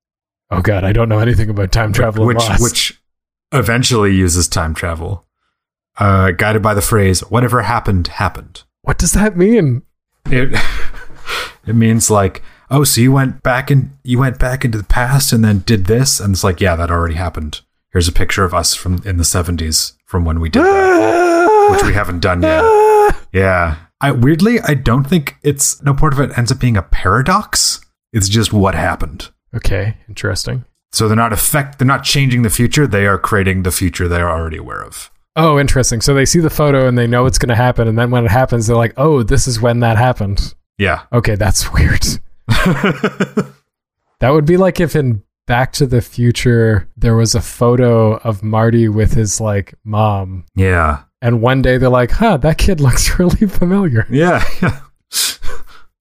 Oh 0.51 0.61
god, 0.61 0.85
I 0.85 0.93
don't 0.93 1.09
know 1.09 1.19
anything 1.19 1.49
about 1.49 1.73
time 1.73 1.93
travel. 1.93 2.27
which 2.27 2.37
Lost. 2.37 2.63
which 2.63 3.01
eventually 3.53 4.15
uses 4.15 4.47
time 4.49 4.75
travel, 4.75 5.27
uh, 5.99 6.31
guided 6.33 6.63
by 6.63 6.75
the 6.75 6.83
phrase 6.83 7.21
"whatever 7.21 7.63
happened 7.63 8.09
happened." 8.09 8.63
what 8.83 8.99
does 8.99 9.13
that 9.13 9.37
mean? 9.37 9.83
It 10.27 10.53
it 11.67 11.75
means 11.75 12.11
like, 12.11 12.43
oh, 12.71 12.85
so 12.85 13.01
you 13.01 13.13
went 13.13 13.43
back 13.43 13.71
in 13.71 13.97
you 14.05 14.19
went 14.19 14.39
back 14.39 14.65
into 14.65 14.79
the 14.79 14.85
past 14.85 15.33
and 15.33 15.45
then 15.45 15.61
did 15.61 15.87
this, 15.87 16.21
and 16.21 16.35
it's 16.35 16.45
like, 16.45 16.61
yeah, 16.61 16.77
that 16.77 16.91
already 16.91 17.15
happened. 17.15 17.61
Here's 17.93 18.09
a 18.09 18.13
picture 18.13 18.45
of 18.45 18.55
us 18.55 18.75
from 18.75 19.03
in 19.05 19.19
the 19.19 19.25
'70s 19.25 19.93
from 20.07 20.25
when 20.25 20.41
we 20.41 20.49
did 20.49 20.63
that, 20.63 21.69
which 21.71 21.85
we 21.85 21.93
haven't 21.95 22.21
done 22.21 22.43
yet. 22.43 22.65
Yeah. 23.33 23.77
I 24.03 24.11
weirdly, 24.11 24.61
I 24.61 24.75
don't 24.75 25.05
think 25.05 25.37
it's 25.43 25.83
no 25.83 25.95
part 25.95 26.13
of 26.13 26.21
it 26.21 26.37
ends 26.37 26.53
up 26.53 26.59
being 26.59 26.77
a 26.77 26.83
paradox. 26.83 27.81
It's 28.13 28.29
just 28.29 28.53
what 28.53 28.75
happened. 28.75 29.31
Okay, 29.55 29.97
interesting. 30.07 30.67
So 30.93 31.09
they're 31.09 31.17
not 31.17 31.33
affect 31.33 31.79
they're 31.79 31.87
not 31.87 32.05
changing 32.05 32.43
the 32.43 32.51
future, 32.51 32.87
they 32.87 33.07
are 33.07 33.17
creating 33.17 33.63
the 33.63 33.73
future 33.73 34.09
they 34.09 34.21
are 34.21 34.31
already 34.31 34.59
aware 34.59 34.83
of. 34.83 35.11
Oh, 35.35 35.59
interesting. 35.59 36.03
So 36.03 36.13
they 36.13 36.27
see 36.27 36.41
the 36.41 36.51
photo 36.51 36.87
and 36.87 36.99
they 36.99 37.07
know 37.07 37.25
it's 37.25 37.39
going 37.39 37.49
to 37.49 37.55
happen, 37.55 37.89
and 37.89 37.99
then 37.99 38.11
when 38.11 38.27
it 38.27 38.31
happens, 38.31 38.67
they're 38.67 38.77
like, 38.77 38.93
"Oh, 38.99 39.23
this 39.23 39.49
is 39.49 39.61
when 39.63 39.81
that 39.81 39.97
happened." 39.97 40.55
Yeah. 40.77 41.03
Okay, 41.13 41.35
that's 41.37 41.73
weird. 41.75 42.05
That 44.21 44.31
would 44.31 44.47
be 44.47 44.57
like 44.57 44.79
if 44.79 44.95
in 44.95 45.25
Back 45.47 45.73
to 45.75 45.87
the 45.87 46.01
Future 46.01 46.89
there 46.97 47.17
was 47.17 47.35
a 47.35 47.41
photo 47.41 48.17
of 48.19 48.43
Marty 48.43 48.89
with 48.89 49.15
his 49.15 49.41
like 49.41 49.75
mom, 49.85 50.45
yeah. 50.55 51.03
and 51.21 51.43
one 51.43 51.63
day 51.63 51.79
they're 51.79 51.89
like, 51.89 52.13
"Huh, 52.13 52.37
that 52.39 52.59
kid 52.59 52.81
looks 52.87 53.19
really 53.19 53.47
familiar." 53.47 54.07
Yeah. 54.11 54.45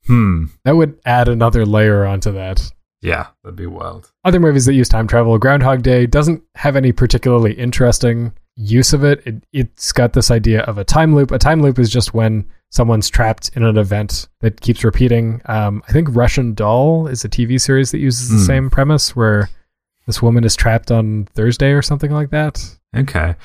hmm. 0.05 0.45
That 0.63 0.75
would 0.75 0.99
add 1.05 1.27
another 1.27 1.65
layer 1.65 2.05
onto 2.05 2.31
that. 2.33 2.71
Yeah, 3.01 3.27
that'd 3.43 3.55
be 3.55 3.65
wild. 3.65 4.11
other 4.23 4.39
movies 4.39 4.65
that 4.67 4.75
use 4.75 4.87
time 4.87 5.07
travel, 5.07 5.37
Groundhog 5.39 5.81
Day 5.81 6.05
doesn't 6.05 6.43
have 6.55 6.75
any 6.75 6.91
particularly 6.91 7.53
interesting 7.53 8.33
use 8.55 8.93
of 8.93 9.03
it. 9.03 9.21
it. 9.25 9.43
It's 9.53 9.91
got 9.91 10.13
this 10.13 10.31
idea 10.31 10.61
of 10.61 10.77
a 10.77 10.83
time 10.83 11.15
loop. 11.15 11.31
A 11.31 11.39
time 11.39 11.61
loop 11.61 11.79
is 11.79 11.89
just 11.89 12.13
when 12.13 12.45
someone's 12.69 13.09
trapped 13.09 13.51
in 13.55 13.63
an 13.63 13.77
event 13.77 14.27
that 14.39 14.61
keeps 14.61 14.83
repeating. 14.83 15.41
Um, 15.45 15.83
I 15.87 15.91
think 15.91 16.07
Russian 16.11 16.53
Doll 16.53 17.07
is 17.07 17.25
a 17.25 17.29
TV 17.29 17.59
series 17.59 17.91
that 17.91 17.99
uses 17.99 18.29
the 18.29 18.37
Hmm. 18.37 18.43
same 18.43 18.69
premise 18.69 19.15
where 19.15 19.49
this 20.07 20.21
woman 20.21 20.43
is 20.43 20.55
trapped 20.55 20.89
on 20.91 21.27
Thursday 21.33 21.71
or 21.71 21.81
something 21.81 22.11
like 22.11 22.29
that. 22.31 22.63
Okay. 22.95 23.35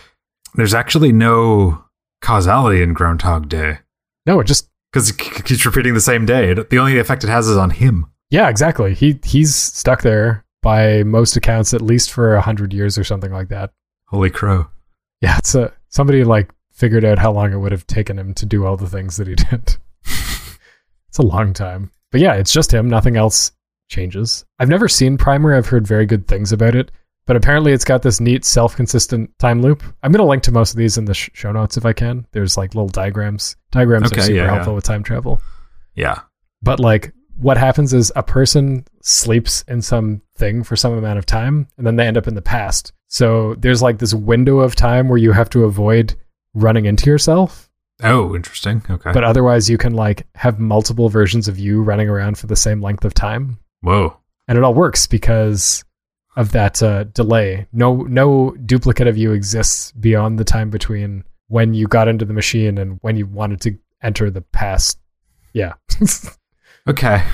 There's 0.55 0.75
actually 0.75 1.13
no 1.13 1.85
causality 2.23 2.83
in 2.83 2.93
Groundhog 2.95 3.49
Day 3.49 3.79
No, 4.27 4.41
it 4.41 4.45
just 4.47 4.69
because 4.93 5.11
it 5.11 5.19
keeps 5.19 5.67
repeating 5.67 5.95
the 5.95 6.01
same 6.01 6.25
day. 6.25 6.55
The 6.55 6.79
only 6.79 6.99
effect 6.99 7.25
it 7.25 7.29
has 7.31 7.47
is 7.49 7.57
on 7.57 7.71
him. 7.71 8.07
yeah, 8.31 8.49
exactly. 8.49 8.95
He 8.95 9.19
he's 9.25 9.55
stuck 9.55 10.03
there 10.03 10.45
by 10.63 11.03
most 11.03 11.37
accounts 11.37 11.75
at 11.75 11.83
least 11.83 12.11
for 12.13 12.35
a 12.35 12.41
hundred 12.41 12.73
years 12.73 12.97
or 12.97 13.05
something 13.05 13.33
like 13.33 13.49
that. 13.49 13.73
Holy 14.07 14.31
crow. 14.31 14.69
Yeah, 15.27 15.39
it's 15.39 15.57
a 15.57 15.73
somebody 15.89 16.23
like 16.23 16.53
figured 16.73 17.05
out 17.05 17.19
how 17.19 17.33
long 17.33 17.53
it 17.53 17.57
would 17.57 17.73
have 17.73 17.85
taken 17.89 18.17
him 18.17 18.33
to 18.35 18.47
do 18.47 18.65
all 18.65 18.77
the 18.77 18.89
things 18.89 19.17
that 19.17 19.27
he 19.27 19.35
did. 19.51 19.77
it's 20.05 21.19
a 21.19 21.23
long 21.23 21.53
time. 21.53 21.91
But 22.13 22.21
yeah, 22.21 22.35
it's 22.35 22.53
just 22.53 22.73
him, 22.73 22.89
nothing 22.89 23.17
else 23.17 23.51
changes. 23.89 24.45
I've 24.61 24.69
never 24.69 24.87
seen 24.89 25.19
Primer, 25.19 25.53
I've 25.57 25.67
heard 25.67 25.85
very 25.85 26.07
good 26.07 26.29
things 26.29 26.53
about 26.53 26.77
it, 26.77 26.93
but 27.27 27.35
apparently 27.35 27.73
it's 27.73 27.85
got 27.85 28.03
this 28.03 28.21
neat 28.21 28.45
self-consistent 28.45 29.37
time 29.41 29.63
loop. 29.63 29.83
I'm 30.05 30.13
going 30.13 30.25
to 30.25 30.29
link 30.29 30.45
to 30.45 30.53
most 30.53 30.71
of 30.71 30.77
these 30.77 30.97
in 30.97 31.07
the 31.07 31.15
sh- 31.15 31.31
show 31.35 31.51
notes 31.51 31.77
if 31.77 31.85
I 31.85 31.93
can. 31.93 32.25
There's 32.31 32.57
like 32.57 32.77
little 32.77 32.89
diagrams. 32.89 33.57
Diagrams 33.73 34.13
Okay, 34.13 34.21
are 34.21 34.25
super 34.25 34.37
yeah, 34.37 34.47
helpful 34.47 34.75
yeah. 34.75 34.77
with 34.77 34.85
time 34.85 35.03
travel. 35.03 35.43
Yeah. 35.97 36.21
But 36.63 36.79
like 36.79 37.13
what 37.37 37.57
happens 37.57 37.93
is 37.93 38.13
a 38.17 38.23
person 38.23 38.85
sleeps 39.03 39.63
in 39.69 39.83
some 39.83 40.23
thing 40.37 40.63
for 40.63 40.77
some 40.77 40.93
amount 40.93 41.19
of 41.19 41.27
time 41.27 41.69
and 41.77 41.87
then 41.87 41.97
they 41.97 42.07
end 42.07 42.17
up 42.17 42.27
in 42.27 42.35
the 42.35 42.43
past. 42.43 42.93
So 43.09 43.55
there's 43.55 43.83
like 43.83 43.99
this 43.99 44.15
window 44.15 44.61
of 44.61 44.75
time 44.75 45.09
where 45.09 45.19
you 45.19 45.33
have 45.33 45.51
to 45.51 45.65
avoid 45.65 46.15
running 46.55 46.87
into 46.87 47.11
yourself. 47.11 47.71
Oh, 48.03 48.35
interesting. 48.35 48.83
Okay. 48.89 49.13
But 49.13 49.25
otherwise, 49.25 49.71
you 49.71 49.79
can 49.79 49.95
like 49.95 50.27
have 50.35 50.59
multiple 50.59 51.09
versions 51.09 51.49
of 51.49 51.59
you 51.59 51.83
running 51.83 52.09
around 52.09 52.37
for 52.37 52.47
the 52.47 52.57
same 52.57 52.83
length 52.83 53.05
of 53.05 53.15
time, 53.15 53.59
Whoa. 53.81 54.19
and 54.49 54.59
it 54.59 54.65
all 54.65 54.75
works 54.75 55.07
because 55.07 55.83
of 56.37 56.53
that 56.53 56.83
uh, 56.83 57.05
delay. 57.05 57.67
No, 57.73 58.03
no 58.03 58.51
duplicate 58.67 59.07
of 59.07 59.17
you 59.17 59.33
exists 59.33 59.93
beyond 59.93 60.39
the 60.39 60.45
time 60.45 60.69
between 60.69 61.25
when 61.49 61.73
you 61.73 61.87
got 61.87 62.09
into 62.09 62.27
the 62.27 62.35
machine 62.35 62.77
and 62.77 62.99
when 63.01 63.17
you 63.17 63.27
wanted 63.27 63.63
to 63.63 63.79
enter 64.03 64.31
the 64.31 64.43
past. 64.43 64.99
Yeah. 65.55 65.75
Okay. 66.89 67.25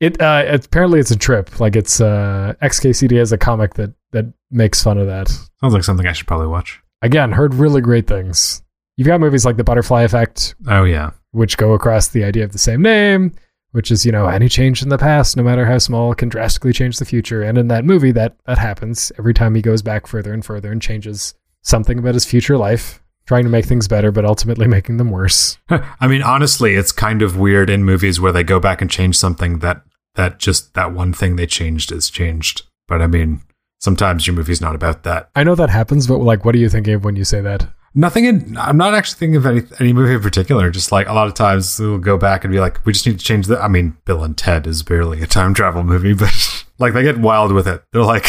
It 0.00 0.20
uh, 0.20 0.44
apparently 0.48 1.00
it's 1.00 1.10
a 1.10 1.16
trip. 1.16 1.60
Like 1.60 1.76
it's 1.76 2.00
uh, 2.00 2.54
XKCD 2.62 3.16
has 3.18 3.32
a 3.32 3.38
comic 3.38 3.74
that 3.74 3.92
that 4.12 4.26
makes 4.50 4.82
fun 4.82 4.98
of 4.98 5.06
that. 5.06 5.28
Sounds 5.28 5.72
like 5.74 5.84
something 5.84 6.06
I 6.06 6.12
should 6.12 6.26
probably 6.26 6.48
watch. 6.48 6.80
Again, 7.02 7.32
heard 7.32 7.54
really 7.54 7.80
great 7.80 8.06
things. 8.06 8.62
You've 8.96 9.06
got 9.08 9.20
movies 9.20 9.44
like 9.44 9.56
The 9.56 9.64
Butterfly 9.64 10.02
Effect, 10.02 10.54
Oh 10.68 10.84
yeah. 10.84 11.10
which 11.32 11.56
go 11.56 11.72
across 11.74 12.08
the 12.08 12.22
idea 12.24 12.44
of 12.44 12.52
the 12.52 12.58
same 12.58 12.80
name, 12.80 13.32
which 13.72 13.90
is 13.90 14.06
you 14.06 14.12
know 14.12 14.26
any 14.26 14.48
change 14.48 14.82
in 14.82 14.88
the 14.88 14.98
past, 14.98 15.36
no 15.36 15.42
matter 15.42 15.66
how 15.66 15.78
small, 15.78 16.14
can 16.14 16.28
drastically 16.28 16.72
change 16.72 16.98
the 16.98 17.04
future. 17.04 17.42
And 17.42 17.58
in 17.58 17.68
that 17.68 17.84
movie, 17.84 18.12
that 18.12 18.36
that 18.46 18.58
happens 18.58 19.12
every 19.18 19.34
time 19.34 19.54
he 19.54 19.62
goes 19.62 19.82
back 19.82 20.06
further 20.06 20.32
and 20.32 20.44
further 20.44 20.72
and 20.72 20.80
changes 20.82 21.34
something 21.62 21.98
about 21.98 22.14
his 22.14 22.24
future 22.24 22.56
life, 22.56 23.02
trying 23.26 23.44
to 23.44 23.50
make 23.50 23.64
things 23.64 23.88
better, 23.88 24.12
but 24.12 24.24
ultimately 24.24 24.66
making 24.68 24.96
them 24.96 25.10
worse. 25.10 25.58
I 26.00 26.06
mean, 26.06 26.22
honestly, 26.22 26.74
it's 26.74 26.92
kind 26.92 27.22
of 27.22 27.36
weird 27.38 27.70
in 27.70 27.84
movies 27.84 28.20
where 28.20 28.32
they 28.32 28.44
go 28.44 28.60
back 28.60 28.80
and 28.80 28.90
change 28.90 29.16
something 29.16 29.58
that 29.60 29.82
that 30.14 30.38
just 30.38 30.74
that 30.74 30.92
one 30.92 31.12
thing 31.12 31.36
they 31.36 31.46
changed 31.46 31.90
is 31.90 32.10
changed. 32.10 32.62
But 32.86 33.02
I 33.02 33.06
mean, 33.06 33.42
sometimes 33.80 34.26
your 34.26 34.36
movie's 34.36 34.60
not 34.60 34.74
about 34.74 35.02
that. 35.04 35.30
I 35.34 35.44
know 35.44 35.54
that 35.54 35.70
happens, 35.70 36.06
but 36.06 36.18
like, 36.18 36.44
what 36.44 36.54
are 36.54 36.58
you 36.58 36.68
thinking 36.68 36.94
of 36.94 37.04
when 37.04 37.16
you 37.16 37.24
say 37.24 37.40
that? 37.40 37.68
Nothing 37.96 38.24
in. 38.24 38.56
I'm 38.56 38.76
not 38.76 38.94
actually 38.94 39.18
thinking 39.18 39.36
of 39.36 39.46
any 39.46 39.62
any 39.78 39.92
movie 39.92 40.14
in 40.14 40.20
particular. 40.20 40.70
Just 40.70 40.90
like 40.90 41.08
a 41.08 41.12
lot 41.12 41.28
of 41.28 41.34
times 41.34 41.76
they'll 41.76 41.98
go 41.98 42.18
back 42.18 42.44
and 42.44 42.52
be 42.52 42.58
like, 42.58 42.84
we 42.84 42.92
just 42.92 43.06
need 43.06 43.18
to 43.18 43.24
change 43.24 43.46
the. 43.46 43.60
I 43.60 43.68
mean, 43.68 43.96
Bill 44.04 44.24
and 44.24 44.36
Ted 44.36 44.66
is 44.66 44.82
barely 44.82 45.22
a 45.22 45.28
time 45.28 45.54
travel 45.54 45.84
movie, 45.84 46.12
but 46.12 46.64
like 46.78 46.92
they 46.92 47.02
get 47.02 47.18
wild 47.18 47.52
with 47.52 47.68
it. 47.68 47.82
They're 47.92 48.02
like. 48.02 48.26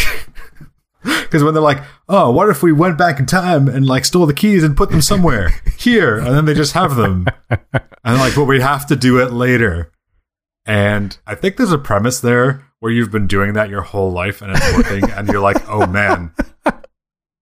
Because 1.26 1.44
when 1.44 1.54
they're 1.54 1.62
like, 1.64 1.84
"Oh, 2.08 2.32
what 2.32 2.50
if 2.50 2.64
we 2.64 2.72
went 2.72 2.98
back 2.98 3.20
in 3.20 3.26
time 3.26 3.68
and 3.68 3.86
like 3.86 4.06
stole 4.06 4.26
the 4.26 4.34
keys 4.34 4.64
and 4.64 4.78
put 4.78 4.90
them 4.90 5.02
somewhere 5.02 5.50
here?" 5.78 6.18
and 6.18 6.28
then 6.28 6.46
they 6.46 6.54
just 6.54 6.74
have 6.74 6.96
them, 6.96 7.28
and 7.50 8.18
like, 8.20 8.36
"But 8.36 8.46
we 8.46 8.62
have 8.62 8.86
to 8.88 8.96
do 8.96 9.20
it 9.20 9.32
later." 9.32 9.92
And 10.66 11.18
I 11.28 11.36
think 11.36 11.58
there's 11.58 11.72
a 11.72 11.78
premise 11.78 12.20
there 12.20 12.66
where 12.80 12.92
you've 12.92 13.12
been 13.12 13.28
doing 13.28 13.54
that 13.54 13.70
your 13.70 13.82
whole 13.82 14.12
life 14.12 14.42
and 14.42 14.52
it's 14.56 14.78
working, 14.78 15.10
and 15.16 15.28
you're 15.28 15.42
like, 15.42 15.68
"Oh 15.68 15.86
man, 15.86 16.34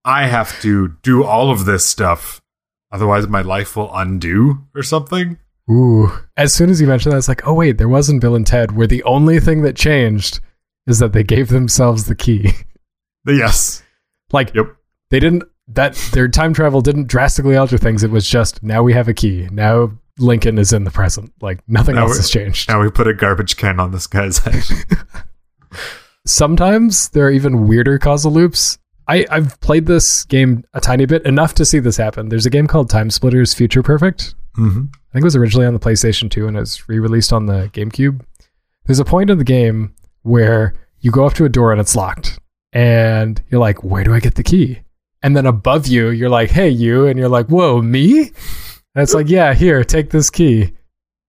I 0.04 0.26
have 0.26 0.60
to 0.62 0.96
do 1.02 1.24
all 1.24 1.50
of 1.50 1.64
this 1.64 1.86
stuff, 1.86 2.42
otherwise 2.90 3.28
my 3.28 3.42
life 3.42 3.76
will 3.76 3.94
undo 3.94 4.66
or 4.74 4.82
something." 4.82 5.38
Ooh. 5.70 6.12
As 6.36 6.52
soon 6.52 6.68
as 6.68 6.80
you 6.80 6.86
mentioned 6.86 7.12
that, 7.12 7.18
it's 7.18 7.28
like, 7.28 7.46
oh 7.46 7.54
wait, 7.54 7.78
there 7.78 7.88
wasn't 7.88 8.20
Bill 8.20 8.34
and 8.34 8.46
Ted, 8.46 8.72
where 8.72 8.86
the 8.86 9.02
only 9.04 9.40
thing 9.40 9.62
that 9.62 9.76
changed 9.76 10.40
is 10.86 10.98
that 10.98 11.14
they 11.14 11.24
gave 11.24 11.48
themselves 11.48 12.04
the 12.04 12.14
key. 12.14 12.50
Yes. 13.26 13.82
like, 14.32 14.54
Yep. 14.54 14.66
they 15.10 15.20
didn't 15.20 15.44
that 15.68 15.94
their 16.12 16.28
time 16.28 16.52
travel 16.52 16.82
didn't 16.82 17.06
drastically 17.08 17.56
alter 17.56 17.78
things. 17.78 18.02
It 18.02 18.10
was 18.10 18.28
just 18.28 18.62
now 18.62 18.82
we 18.82 18.92
have 18.92 19.08
a 19.08 19.14
key. 19.14 19.48
Now 19.50 19.92
Lincoln 20.18 20.58
is 20.58 20.72
in 20.74 20.84
the 20.84 20.90
present. 20.90 21.32
Like 21.40 21.60
nothing 21.66 21.94
Now 21.94 22.02
else 22.02 22.16
has 22.18 22.28
changed. 22.30 22.68
Now 22.68 22.82
we 22.82 22.90
put 22.90 23.06
a 23.08 23.14
garbage 23.14 23.56
can 23.56 23.80
on 23.80 23.90
this 23.92 24.06
guy's 24.06 24.38
head. 24.38 24.62
Sometimes 26.26 27.08
there 27.10 27.26
are 27.26 27.30
even 27.30 27.66
weirder 27.68 27.98
causal 27.98 28.32
loops. 28.32 28.78
I, 29.06 29.26
I've 29.30 29.60
played 29.60 29.86
this 29.86 30.24
game 30.24 30.64
a 30.72 30.80
tiny 30.80 31.04
bit, 31.04 31.24
enough 31.26 31.54
to 31.54 31.64
see 31.64 31.78
this 31.78 31.96
happen. 31.98 32.30
There's 32.30 32.46
a 32.46 32.50
game 32.50 32.66
called 32.66 32.90
TimeSplitters 32.90 33.54
Future 33.54 33.82
Perfect. 33.82 34.34
hmm 34.54 34.84
I 35.10 35.12
think 35.14 35.22
it 35.22 35.24
was 35.24 35.36
originally 35.36 35.66
on 35.66 35.74
the 35.74 35.80
PlayStation 35.80 36.30
2 36.30 36.48
and 36.48 36.56
it 36.56 36.60
was 36.60 36.88
re-released 36.88 37.32
on 37.32 37.46
the 37.46 37.68
GameCube. 37.72 38.20
There's 38.86 38.98
a 38.98 39.04
point 39.04 39.30
in 39.30 39.38
the 39.38 39.44
game 39.44 39.94
where 40.22 40.74
you 41.00 41.10
go 41.12 41.24
up 41.26 41.34
to 41.34 41.44
a 41.44 41.48
door 41.48 41.70
and 41.70 41.80
it's 41.80 41.94
locked. 41.94 42.38
And 42.74 43.40
you're 43.50 43.60
like, 43.60 43.82
where 43.82 44.04
do 44.04 44.12
I 44.12 44.20
get 44.20 44.34
the 44.34 44.42
key? 44.42 44.80
And 45.22 45.34
then 45.36 45.46
above 45.46 45.86
you, 45.86 46.10
you're 46.10 46.28
like, 46.28 46.50
hey, 46.50 46.68
you. 46.68 47.06
And 47.06 47.18
you're 47.18 47.28
like, 47.30 47.46
whoa, 47.46 47.80
me? 47.80 48.20
And 48.20 49.02
it's 49.02 49.14
like, 49.14 49.28
yeah, 49.28 49.54
here, 49.54 49.82
take 49.84 50.10
this 50.10 50.28
key. 50.28 50.72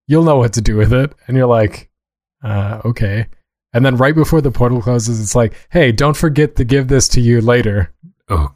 You'll 0.08 0.24
know 0.24 0.38
what 0.38 0.54
to 0.54 0.62
do 0.62 0.76
with 0.76 0.92
it. 0.92 1.14
And 1.28 1.38
you're 1.38 1.48
like, 1.48 1.90
uh, 2.44 2.82
okay. 2.84 3.28
And 3.74 3.86
then 3.86 3.96
right 3.96 4.14
before 4.16 4.42
the 4.42 4.52
portal 4.52 4.82
closes, 4.82 5.22
it's 5.22 5.36
like, 5.36 5.54
hey, 5.70 5.92
don't 5.92 6.18
forget 6.18 6.56
to 6.58 6.64
give 6.66 6.88
this 6.88 7.08
to 7.10 7.22
you 7.22 7.42
later. 7.42 7.94
Oh, 8.28 8.54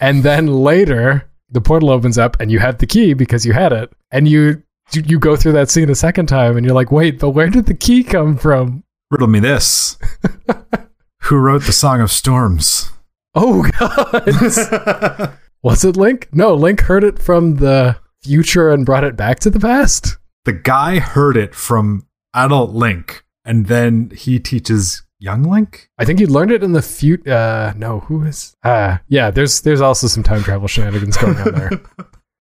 And 0.00 0.22
then 0.22 0.46
later, 0.46 1.28
the 1.50 1.60
portal 1.60 1.90
opens 1.90 2.18
up 2.18 2.36
and 2.40 2.50
you 2.50 2.60
have 2.60 2.78
the 2.78 2.86
key 2.86 3.14
because 3.14 3.44
you 3.44 3.52
had 3.52 3.72
it. 3.72 3.92
And 4.10 4.28
you 4.28 4.62
you 4.92 5.02
you 5.06 5.18
go 5.18 5.36
through 5.36 5.52
that 5.52 5.70
scene 5.70 5.90
a 5.90 5.94
second 5.94 6.26
time 6.26 6.56
and 6.56 6.64
you're 6.64 6.74
like, 6.74 6.90
wait, 6.92 7.18
but 7.18 7.30
where 7.30 7.48
did 7.48 7.66
the 7.66 7.74
key 7.74 8.04
come 8.04 8.36
from? 8.36 8.84
riddle 9.10 9.26
me 9.28 9.40
this. 9.40 9.98
Who 11.24 11.36
wrote 11.36 11.62
the 11.62 11.72
Song 11.72 12.00
of 12.00 12.10
Storms? 12.10 12.90
Oh 13.34 13.62
god. 13.78 15.36
Was 15.62 15.84
it 15.84 15.96
Link? 15.96 16.28
No, 16.32 16.54
Link 16.54 16.80
heard 16.82 17.04
it 17.04 17.18
from 17.18 17.56
the 17.56 17.96
future 18.22 18.70
and 18.70 18.84
brought 18.86 19.04
it 19.04 19.16
back 19.16 19.38
to 19.40 19.50
the 19.50 19.60
past. 19.60 20.16
the 20.44 20.52
guy 20.52 20.98
heard 20.98 21.36
it 21.36 21.54
from 21.54 22.06
adult 22.34 22.70
Link, 22.70 23.24
and 23.44 23.66
then 23.66 24.10
he 24.16 24.38
teaches 24.40 25.02
young 25.18 25.42
Link. 25.44 25.90
I 25.98 26.04
think 26.04 26.18
he 26.18 26.26
learned 26.26 26.50
it 26.50 26.62
in 26.64 26.72
the 26.72 26.82
future. 26.82 27.30
Uh, 27.30 27.72
no, 27.76 28.00
who 28.00 28.24
is? 28.24 28.56
Ah, 28.64 29.00
yeah. 29.08 29.30
There's 29.30 29.60
there's 29.60 29.80
also 29.82 30.06
some 30.06 30.22
time 30.22 30.42
travel 30.42 30.66
shenanigans 30.66 31.16
going 31.18 31.36
on 31.36 31.52
there. 31.54 31.70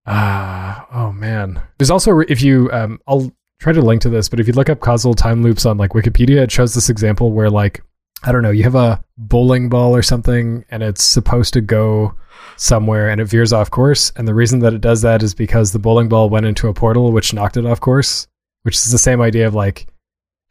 Ah, 0.05 0.87
oh 0.93 1.11
man. 1.11 1.61
There's 1.77 1.91
also 1.91 2.19
if 2.19 2.41
you 2.41 2.69
um, 2.73 2.99
I'll 3.07 3.31
try 3.59 3.71
to 3.73 3.81
link 3.81 4.01
to 4.01 4.09
this, 4.09 4.27
but 4.27 4.39
if 4.39 4.47
you 4.47 4.53
look 4.53 4.69
up 4.69 4.79
causal 4.81 5.13
time 5.13 5.43
loops 5.43 5.65
on 5.65 5.77
like 5.77 5.91
Wikipedia, 5.91 6.41
it 6.41 6.51
shows 6.51 6.73
this 6.73 6.89
example 6.89 7.31
where 7.31 7.49
like 7.49 7.81
I 8.23 8.31
don't 8.31 8.41
know, 8.41 8.51
you 8.51 8.63
have 8.63 8.75
a 8.75 9.03
bowling 9.17 9.69
ball 9.69 9.95
or 9.95 10.01
something, 10.01 10.65
and 10.69 10.81
it's 10.81 11.03
supposed 11.03 11.53
to 11.53 11.61
go 11.61 12.15
somewhere, 12.55 13.09
and 13.09 13.19
it 13.19 13.25
veers 13.25 13.51
off 13.53 13.69
course, 13.69 14.11
and 14.15 14.27
the 14.27 14.33
reason 14.33 14.59
that 14.59 14.73
it 14.73 14.81
does 14.81 15.01
that 15.01 15.21
is 15.23 15.33
because 15.33 15.71
the 15.71 15.79
bowling 15.79 16.07
ball 16.07 16.29
went 16.29 16.45
into 16.45 16.67
a 16.67 16.73
portal, 16.73 17.11
which 17.11 17.33
knocked 17.33 17.57
it 17.57 17.65
off 17.65 17.79
course. 17.79 18.27
Which 18.63 18.77
is 18.77 18.91
the 18.93 18.97
same 18.97 19.19
idea 19.19 19.45
of 19.45 19.53
like, 19.53 19.87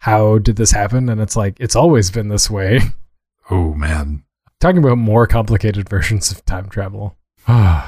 how 0.01 0.39
did 0.39 0.57
this 0.57 0.73
happen? 0.73 1.09
And 1.09 1.21
it's 1.21 1.35
like 1.37 1.57
it's 1.59 1.77
always 1.77 2.11
been 2.11 2.29
this 2.29 2.51
way. 2.51 2.81
Oh 3.51 3.75
man. 3.75 4.23
talking 4.61 4.79
about 4.79 4.99
more 4.99 5.27
complicated 5.27 5.89
versions 5.89 6.31
of 6.31 6.45
time 6.47 6.69
travel. 6.69 7.19
and 7.49 7.85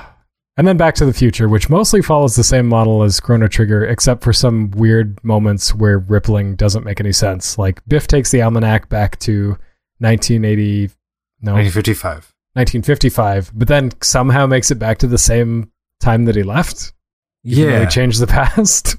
then 0.57 0.77
Back 0.77 0.97
to 0.97 1.07
the 1.07 1.13
Future, 1.13 1.49
which 1.49 1.71
mostly 1.71 2.03
follows 2.03 2.35
the 2.35 2.43
same 2.43 2.67
model 2.67 3.05
as 3.05 3.21
Chrono 3.21 3.47
Trigger, 3.47 3.85
except 3.85 4.25
for 4.25 4.33
some 4.33 4.73
weird 4.73 5.23
moments 5.23 5.73
where 5.73 6.01
rippling 6.01 6.57
doesn't 6.57 6.85
make 6.85 6.99
any 6.99 7.13
sense. 7.13 7.57
Like 7.57 7.81
Biff 7.87 8.09
takes 8.09 8.33
the 8.33 8.43
almanac 8.43 8.89
back 8.89 9.19
to 9.21 9.57
1980, 9.99 10.91
no, 11.43 11.53
1955. 11.55 12.33
1955, 12.55 13.51
but 13.55 13.69
then 13.69 13.91
somehow 14.03 14.47
makes 14.47 14.71
it 14.71 14.77
back 14.79 14.99
to 14.99 15.07
the 15.07 15.19
same 15.19 15.71
time 16.01 16.25
that 16.27 16.37
he 16.37 16.43
left. 16.43 16.93
Yeah. 17.43 17.81
he 17.81 17.87
changed 17.87 18.21
the 18.21 18.27
past. 18.39 18.97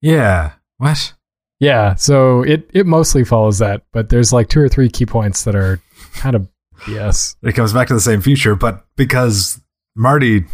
Yeah. 0.00 0.52
What? 0.78 1.14
yeah, 1.60 1.94
so 1.94 2.42
it 2.42 2.68
it 2.72 2.86
mostly 2.86 3.22
follows 3.24 3.58
that, 3.60 3.82
but 3.92 4.08
there's 4.08 4.32
like 4.32 4.48
two 4.48 4.60
or 4.60 4.68
three 4.68 4.88
key 4.88 5.06
points 5.06 5.44
that 5.44 5.54
are 5.54 5.80
kind 6.14 6.34
of 6.34 6.48
yes 6.88 7.36
It 7.42 7.52
comes 7.52 7.72
back 7.72 7.86
to 7.88 7.94
the 7.94 8.00
same 8.00 8.20
future, 8.20 8.56
but 8.56 8.84
because 8.96 9.60
Marty 9.94 10.44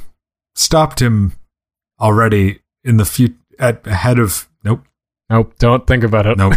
stopped 0.54 1.00
him 1.00 1.32
already 1.98 2.60
in 2.84 2.98
the 2.98 3.06
future 3.06 3.34
at 3.58 3.86
ahead 3.86 4.18
of 4.18 4.48
nope 4.64 4.84
Nope, 5.30 5.54
don't 5.58 5.86
think 5.86 6.04
about 6.04 6.26
it. 6.26 6.36
nope 6.36 6.54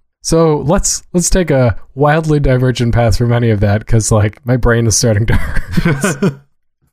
So 0.24 0.56
let's 0.60 1.02
let's 1.12 1.28
take 1.28 1.50
a 1.50 1.78
wildly 1.94 2.40
divergent 2.40 2.94
path 2.94 3.18
from 3.18 3.30
any 3.30 3.50
of 3.50 3.60
that 3.60 3.80
because 3.80 4.10
like 4.10 4.44
my 4.46 4.56
brain 4.56 4.86
is 4.86 4.96
starting 4.96 5.26
to 5.26 5.34
hurt. 5.36 6.40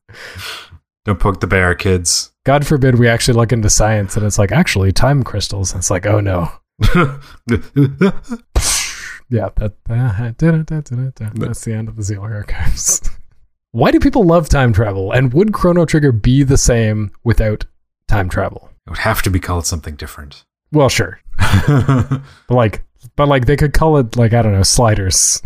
don't 1.06 1.20
poke 1.20 1.40
the 1.40 1.48
bear 1.48 1.74
kids 1.74 2.32
God 2.44 2.68
forbid 2.68 3.00
we 3.00 3.08
actually 3.08 3.36
look 3.36 3.54
into 3.54 3.70
science 3.70 4.18
and 4.18 4.26
it's 4.26 4.38
like 4.38 4.52
actually 4.52 4.92
time 4.92 5.24
crystals. 5.24 5.72
And 5.72 5.80
it's 5.80 5.90
like 5.90 6.06
oh 6.06 6.20
no, 6.20 6.52
yeah 9.30 9.50
that 9.56 9.76
uh, 9.90 10.32
that's 11.36 11.64
the 11.64 11.74
end 11.74 11.88
of 11.88 11.96
the 11.96 12.04
Zealer 12.04 12.36
archives. 12.36 13.10
Why 13.72 13.92
do 13.92 14.00
people 14.02 14.26
love 14.26 14.50
time 14.50 14.74
travel? 14.74 15.14
And 15.14 15.34
would 15.34 15.54
Chrono 15.54 15.86
Trigger 15.86 16.12
be 16.12 16.44
the 16.44 16.58
same 16.58 17.12
without 17.24 17.64
time 18.10 18.28
travel? 18.28 18.70
it 18.86 18.90
would 18.90 19.00
have 19.00 19.22
to 19.22 19.30
be 19.30 19.40
called 19.40 19.66
something 19.66 19.96
different 19.96 20.44
Well, 20.74 20.90
sure, 20.90 21.22
but 21.38 22.22
like 22.50 22.84
but 23.22 23.30
like 23.30 23.46
they 23.46 23.56
could 23.56 23.74
call 23.74 23.98
it 23.98 24.16
like 24.16 24.34
I 24.34 24.42
don't 24.42 24.54
know 24.54 24.64
sliders, 24.64 25.44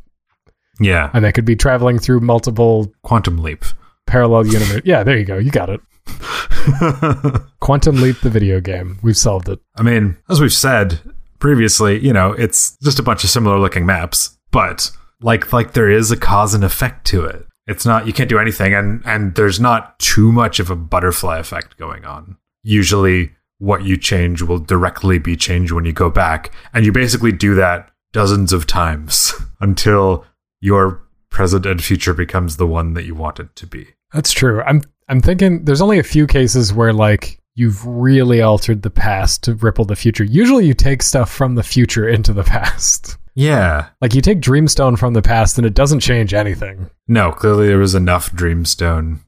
yeah 0.80 1.10
and 1.12 1.22
they 1.22 1.32
could 1.32 1.44
be 1.44 1.54
traveling 1.54 1.98
through 1.98 2.20
multiple 2.20 2.90
quantum 3.02 3.36
leap 3.36 3.62
parallel 4.06 4.46
universe. 4.46 4.80
Yeah, 4.86 5.02
there 5.02 5.18
you 5.18 5.26
go. 5.26 5.36
You 5.36 5.50
got 5.50 5.68
it. 5.68 5.80
Quantum 7.60 7.96
Leap, 7.96 8.20
the 8.20 8.30
video 8.30 8.58
game. 8.58 8.98
We've 9.02 9.16
solved 9.16 9.50
it. 9.50 9.58
I 9.76 9.82
mean, 9.82 10.16
as 10.30 10.40
we've 10.40 10.50
said 10.50 10.98
previously, 11.40 11.98
you 11.98 12.14
know, 12.14 12.32
it's 12.32 12.78
just 12.82 12.98
a 12.98 13.02
bunch 13.02 13.22
of 13.22 13.28
similar 13.28 13.58
looking 13.58 13.84
maps, 13.84 14.38
but 14.50 14.90
like 15.20 15.52
like 15.52 15.74
there 15.74 15.90
is 15.90 16.10
a 16.10 16.16
cause 16.16 16.54
and 16.54 16.64
effect 16.64 17.06
to 17.08 17.26
it. 17.26 17.46
It's 17.66 17.84
not 17.84 18.06
you 18.06 18.14
can't 18.14 18.30
do 18.30 18.38
anything 18.38 18.72
and 18.72 19.02
and 19.04 19.34
there's 19.34 19.60
not 19.60 19.98
too 19.98 20.32
much 20.32 20.58
of 20.58 20.70
a 20.70 20.76
butterfly 20.76 21.38
effect 21.38 21.76
going 21.76 22.06
on. 22.06 22.38
Usually 22.62 23.32
what 23.64 23.82
you 23.82 23.96
change 23.96 24.42
will 24.42 24.58
directly 24.58 25.18
be 25.18 25.36
changed 25.36 25.72
when 25.72 25.86
you 25.86 25.92
go 25.92 26.10
back 26.10 26.52
and 26.74 26.84
you 26.84 26.92
basically 26.92 27.32
do 27.32 27.54
that 27.54 27.90
dozens 28.12 28.52
of 28.52 28.66
times 28.66 29.32
until 29.60 30.24
your 30.60 31.02
present 31.30 31.66
and 31.66 31.82
future 31.82 32.14
becomes 32.14 32.56
the 32.56 32.66
one 32.66 32.94
that 32.94 33.04
you 33.04 33.14
want 33.14 33.40
it 33.40 33.56
to 33.56 33.66
be. 33.66 33.86
That's 34.12 34.32
true. 34.32 34.62
I'm 34.62 34.82
I'm 35.08 35.20
thinking 35.20 35.64
there's 35.64 35.80
only 35.80 35.98
a 35.98 36.04
few 36.04 36.26
cases 36.26 36.72
where 36.72 36.92
like 36.92 37.40
you've 37.54 37.84
really 37.86 38.42
altered 38.42 38.82
the 38.82 38.90
past 38.90 39.42
to 39.44 39.54
ripple 39.54 39.84
the 39.84 39.96
future. 39.96 40.24
Usually 40.24 40.66
you 40.66 40.74
take 40.74 41.02
stuff 41.02 41.30
from 41.30 41.54
the 41.54 41.62
future 41.62 42.08
into 42.08 42.32
the 42.32 42.44
past. 42.54 43.16
Yeah. 43.34 43.88
Like 44.00 44.14
you 44.14 44.20
take 44.20 44.40
Dreamstone 44.40 44.98
from 44.98 45.14
the 45.14 45.22
past 45.22 45.58
and 45.58 45.66
it 45.66 45.74
doesn't 45.74 46.00
change 46.00 46.34
anything. 46.34 46.90
No, 47.08 47.32
clearly 47.32 47.68
there 47.68 47.78
was 47.78 47.94
enough 47.94 48.30
Dreamstone 48.32 49.20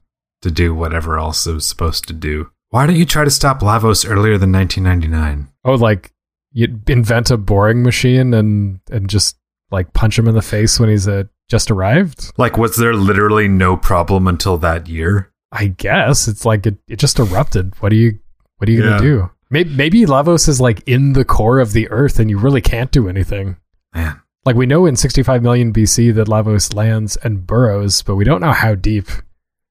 to 0.43 0.51
do 0.51 0.73
whatever 0.73 1.17
else 1.17 1.45
it 1.47 1.53
was 1.53 1.65
supposed 1.65 2.07
to 2.07 2.13
do. 2.13 2.51
Why 2.69 2.85
don't 2.85 2.95
you 2.97 3.05
try 3.05 3.23
to 3.23 3.29
stop 3.29 3.61
Lavos 3.61 4.09
earlier 4.09 4.37
than 4.37 4.51
1999? 4.51 5.47
Oh, 5.63 5.75
like 5.75 6.11
you 6.51 6.67
invent 6.87 7.31
a 7.31 7.37
boring 7.37 7.83
machine 7.83 8.33
and 8.33 8.79
and 8.91 9.09
just 9.09 9.37
like 9.71 9.93
punch 9.93 10.17
him 10.17 10.27
in 10.27 10.35
the 10.35 10.41
face 10.41 10.79
when 10.79 10.89
he's 10.89 11.07
uh, 11.07 11.23
just 11.49 11.71
arrived? 11.71 12.31
Like, 12.37 12.57
was 12.57 12.75
there 12.77 12.93
literally 12.93 13.47
no 13.47 13.77
problem 13.77 14.27
until 14.27 14.57
that 14.59 14.87
year? 14.87 15.31
I 15.51 15.67
guess 15.67 16.27
it's 16.27 16.45
like 16.45 16.65
it, 16.65 16.77
it 16.87 16.99
just 16.99 17.19
erupted. 17.19 17.73
What 17.81 17.91
are 17.91 17.95
you 17.95 18.19
what 18.57 18.67
are 18.67 18.71
you 18.71 18.83
Yeah. 18.83 18.89
gonna 18.89 19.01
do? 19.01 19.29
Maybe, 19.49 19.69
maybe 19.73 20.01
Lavos 20.05 20.49
is 20.49 20.59
like 20.59 20.83
in 20.85 21.13
the 21.13 21.23
core 21.23 21.59
of 21.59 21.71
the 21.71 21.89
Earth, 21.89 22.19
and 22.19 22.29
you 22.29 22.37
really 22.37 22.59
can't 22.59 22.91
do 22.91 23.07
anything. 23.07 23.55
Man. 23.95 24.19
Like 24.45 24.57
we 24.57 24.65
know 24.65 24.85
in 24.85 24.95
65 24.97 25.41
million 25.41 25.71
BC 25.73 26.13
that 26.15 26.27
Lavos 26.27 26.73
lands 26.73 27.15
and 27.23 27.47
burrows, 27.47 28.01
but 28.01 28.15
we 28.15 28.25
don't 28.25 28.41
know 28.41 28.51
how 28.51 28.75
deep. 28.75 29.07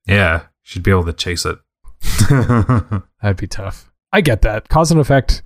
Yeah, 0.06 0.46
should 0.62 0.82
be 0.82 0.90
able 0.90 1.04
to 1.04 1.12
chase 1.12 1.44
it. 1.44 1.58
That'd 3.22 3.36
be 3.36 3.46
tough. 3.46 3.90
I 4.12 4.20
get 4.20 4.42
that. 4.42 4.68
Cause 4.68 4.90
and 4.90 5.00
effect 5.00 5.42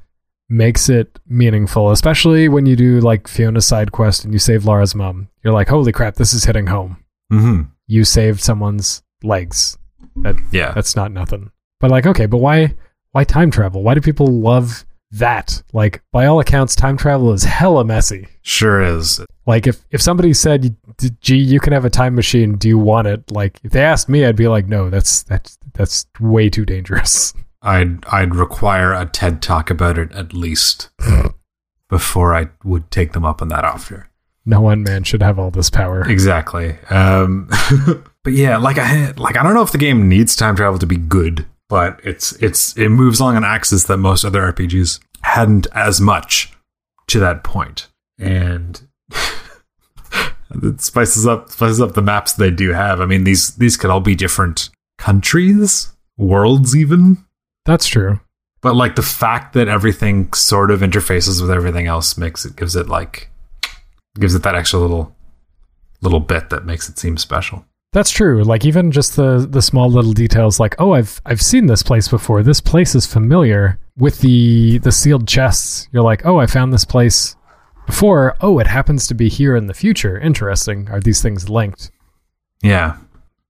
makes 0.49 0.89
it 0.89 1.19
meaningful, 1.27 1.91
especially 1.91 2.49
when 2.49 2.67
you 2.67 2.77
do 2.77 3.01
like 3.01 3.29
Fiona's 3.29 3.67
side 3.67 3.93
quest 3.93 4.25
and 4.25 4.33
you 4.33 4.39
save 4.39 4.65
Laura's 4.65 4.95
mom. 4.95 5.29
You're 5.45 5.53
like, 5.55 5.69
holy 5.69 5.93
crap, 5.93 6.17
this 6.17 6.33
is 6.33 6.45
hitting 6.45 6.67
home. 6.67 6.97
hmm 7.31 7.63
You 7.87 8.05
saved 8.05 8.41
someone's 8.41 9.03
legs. 9.23 9.79
That 10.17 10.37
Yeah. 10.53 10.73
that's 10.73 10.97
not 10.97 11.13
nothing. 11.13 11.51
But 11.79 11.91
like, 11.91 12.07
okay, 12.07 12.27
but 12.27 12.39
why 12.39 12.75
why 13.13 13.25
time 13.25 13.51
travel? 13.51 13.83
Why 13.83 13.95
do 13.95 14.01
people 14.01 14.27
love 14.27 14.85
that? 15.13 15.63
Like, 15.73 16.03
by 16.13 16.27
all 16.27 16.41
accounts, 16.41 16.75
time 16.75 16.97
travel 16.97 17.33
is 17.33 17.45
hella 17.45 17.85
messy. 17.85 18.29
Sure 18.43 18.83
is. 18.83 19.21
Like, 19.47 19.67
if 19.67 19.85
if 19.91 20.01
somebody 20.01 20.33
said, 20.35 20.77
"Gee, 21.21 21.37
you 21.37 21.61
can 21.61 21.73
have 21.73 21.85
a 21.85 21.91
time 21.91 22.15
machine. 22.15 22.57
Do 22.57 22.69
you 22.69 22.79
want 22.79 23.09
it?" 23.09 23.31
Like, 23.31 23.61
if 23.63 23.73
they 23.73 23.83
asked 23.83 24.09
me, 24.09 24.25
I'd 24.25 24.37
be 24.37 24.49
like, 24.49 24.67
"No, 24.67 24.91
that's 24.91 25.23
that's 25.23 25.59
that's 25.75 26.07
way 26.21 26.49
too 26.49 26.65
dangerous." 26.65 27.35
I'd 27.63 28.05
I'd 28.07 28.35
require 28.35 28.93
a 28.93 29.07
TED 29.07 29.43
talk 29.43 29.71
about 29.71 29.99
it 29.99 30.13
at 30.13 30.33
least 30.33 30.91
before 31.89 32.35
I 32.35 32.49
would 32.65 32.91
take 32.91 33.13
them 33.13 33.25
up 33.25 33.43
on 33.43 33.49
that 33.49 33.65
offer. 33.65 34.09
No 34.47 34.61
one 34.61 34.83
man 34.83 35.05
should 35.05 35.23
have 35.23 35.39
all 35.39 35.51
this 35.51 35.69
power. 35.69 36.09
Exactly. 36.09 36.79
Um, 36.89 37.49
but 38.25 38.33
yeah, 38.33 38.57
like 38.57 38.79
I 38.79 39.11
like 39.13 39.37
I 39.37 39.43
don't 39.43 39.55
know 39.55 39.63
if 39.63 39.73
the 39.73 39.79
game 39.79 40.09
needs 40.09 40.35
time 40.35 40.57
travel 40.57 40.79
to 40.79 40.87
be 40.87 40.97
good, 40.97 41.47
but 41.71 42.01
it's 42.05 42.33
it's 42.43 42.77
it 42.77 42.91
moves 42.91 43.21
along 43.21 43.39
an 43.39 43.45
axis 43.45 43.85
that 43.85 43.97
most 43.97 44.25
other 44.25 44.53
RPGs 44.53 44.99
hadn't 45.23 45.69
as 45.73 46.01
much 46.01 46.53
to 47.07 47.21
that 47.21 47.45
point, 47.45 47.87
and 48.19 48.83
it 50.63 50.81
spices 50.81 51.27
up 51.27 51.49
spices 51.49 51.81
up 51.81 51.95
the 51.95 52.03
maps 52.03 52.35
they 52.35 52.51
do 52.51 52.73
have. 52.73 53.01
I 53.01 53.07
mean 53.07 53.25
these 53.25 53.55
these 53.57 53.79
could 53.79 53.89
all 53.89 54.01
be 54.01 54.17
different 54.17 54.69
countries, 54.99 55.93
worlds, 56.19 56.77
even. 56.77 57.25
That's 57.65 57.87
true. 57.87 58.21
But 58.63 58.75
like 58.75 58.97
the 58.97 59.03
fact 59.03 59.55
that 59.55 59.69
everything 59.69 60.33
sort 60.33 60.71
of 60.71 60.81
interfaces 60.81 61.41
with 61.41 61.53
everything 61.53 61.87
else 61.87 62.19
makes 62.19 62.45
it 62.45 62.57
gives 62.57 62.75
it 62.75 62.89
like 62.89 63.31
gives 64.19 64.35
it 64.35 64.43
that 64.43 64.57
extra 64.57 64.81
little 64.81 65.15
little 66.03 66.21
bit 66.21 66.51
that 66.51 66.67
makes 66.67 66.89
it 66.89 66.99
seem 66.99 67.17
special. 67.17 67.65
That's 67.93 68.11
true. 68.11 68.45
Like 68.45 68.65
even 68.65 68.93
just 68.93 69.17
the 69.17 69.47
the 69.51 69.63
small 69.63 69.91
little 69.91 70.13
details, 70.13 70.61
like 70.61 70.77
oh, 70.79 70.93
I've 70.93 71.21
I've 71.27 71.43
seen 71.43 71.67
this 71.67 71.83
place 71.83 72.09
before. 72.09 72.43
This 72.43 72.61
place 72.61 72.95
is 72.95 73.07
familiar. 73.07 73.79
With 73.97 74.21
the 74.21 74.79
the 74.79 74.93
sealed 74.93 75.27
chests, 75.27 75.89
you're 75.93 76.03
like, 76.03 76.25
oh, 76.25 76.39
I 76.39 76.47
found 76.47 76.73
this 76.73 76.85
place 76.85 77.37
before. 77.87 78.37
Oh, 78.41 78.59
it 78.61 78.67
happens 78.69 79.07
to 79.09 79.15
be 79.15 79.29
here 79.29 79.57
in 79.57 79.67
the 79.67 79.75
future. 79.75 80.19
Interesting. 80.19 80.89
Are 80.89 81.01
these 81.01 81.21
things 81.21 81.49
linked? 81.49 81.91
Yeah. 82.63 82.97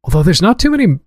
Although 0.05 0.23
there's 0.23 0.43
not 0.43 0.59
too 0.59 0.71
many. 0.71 0.99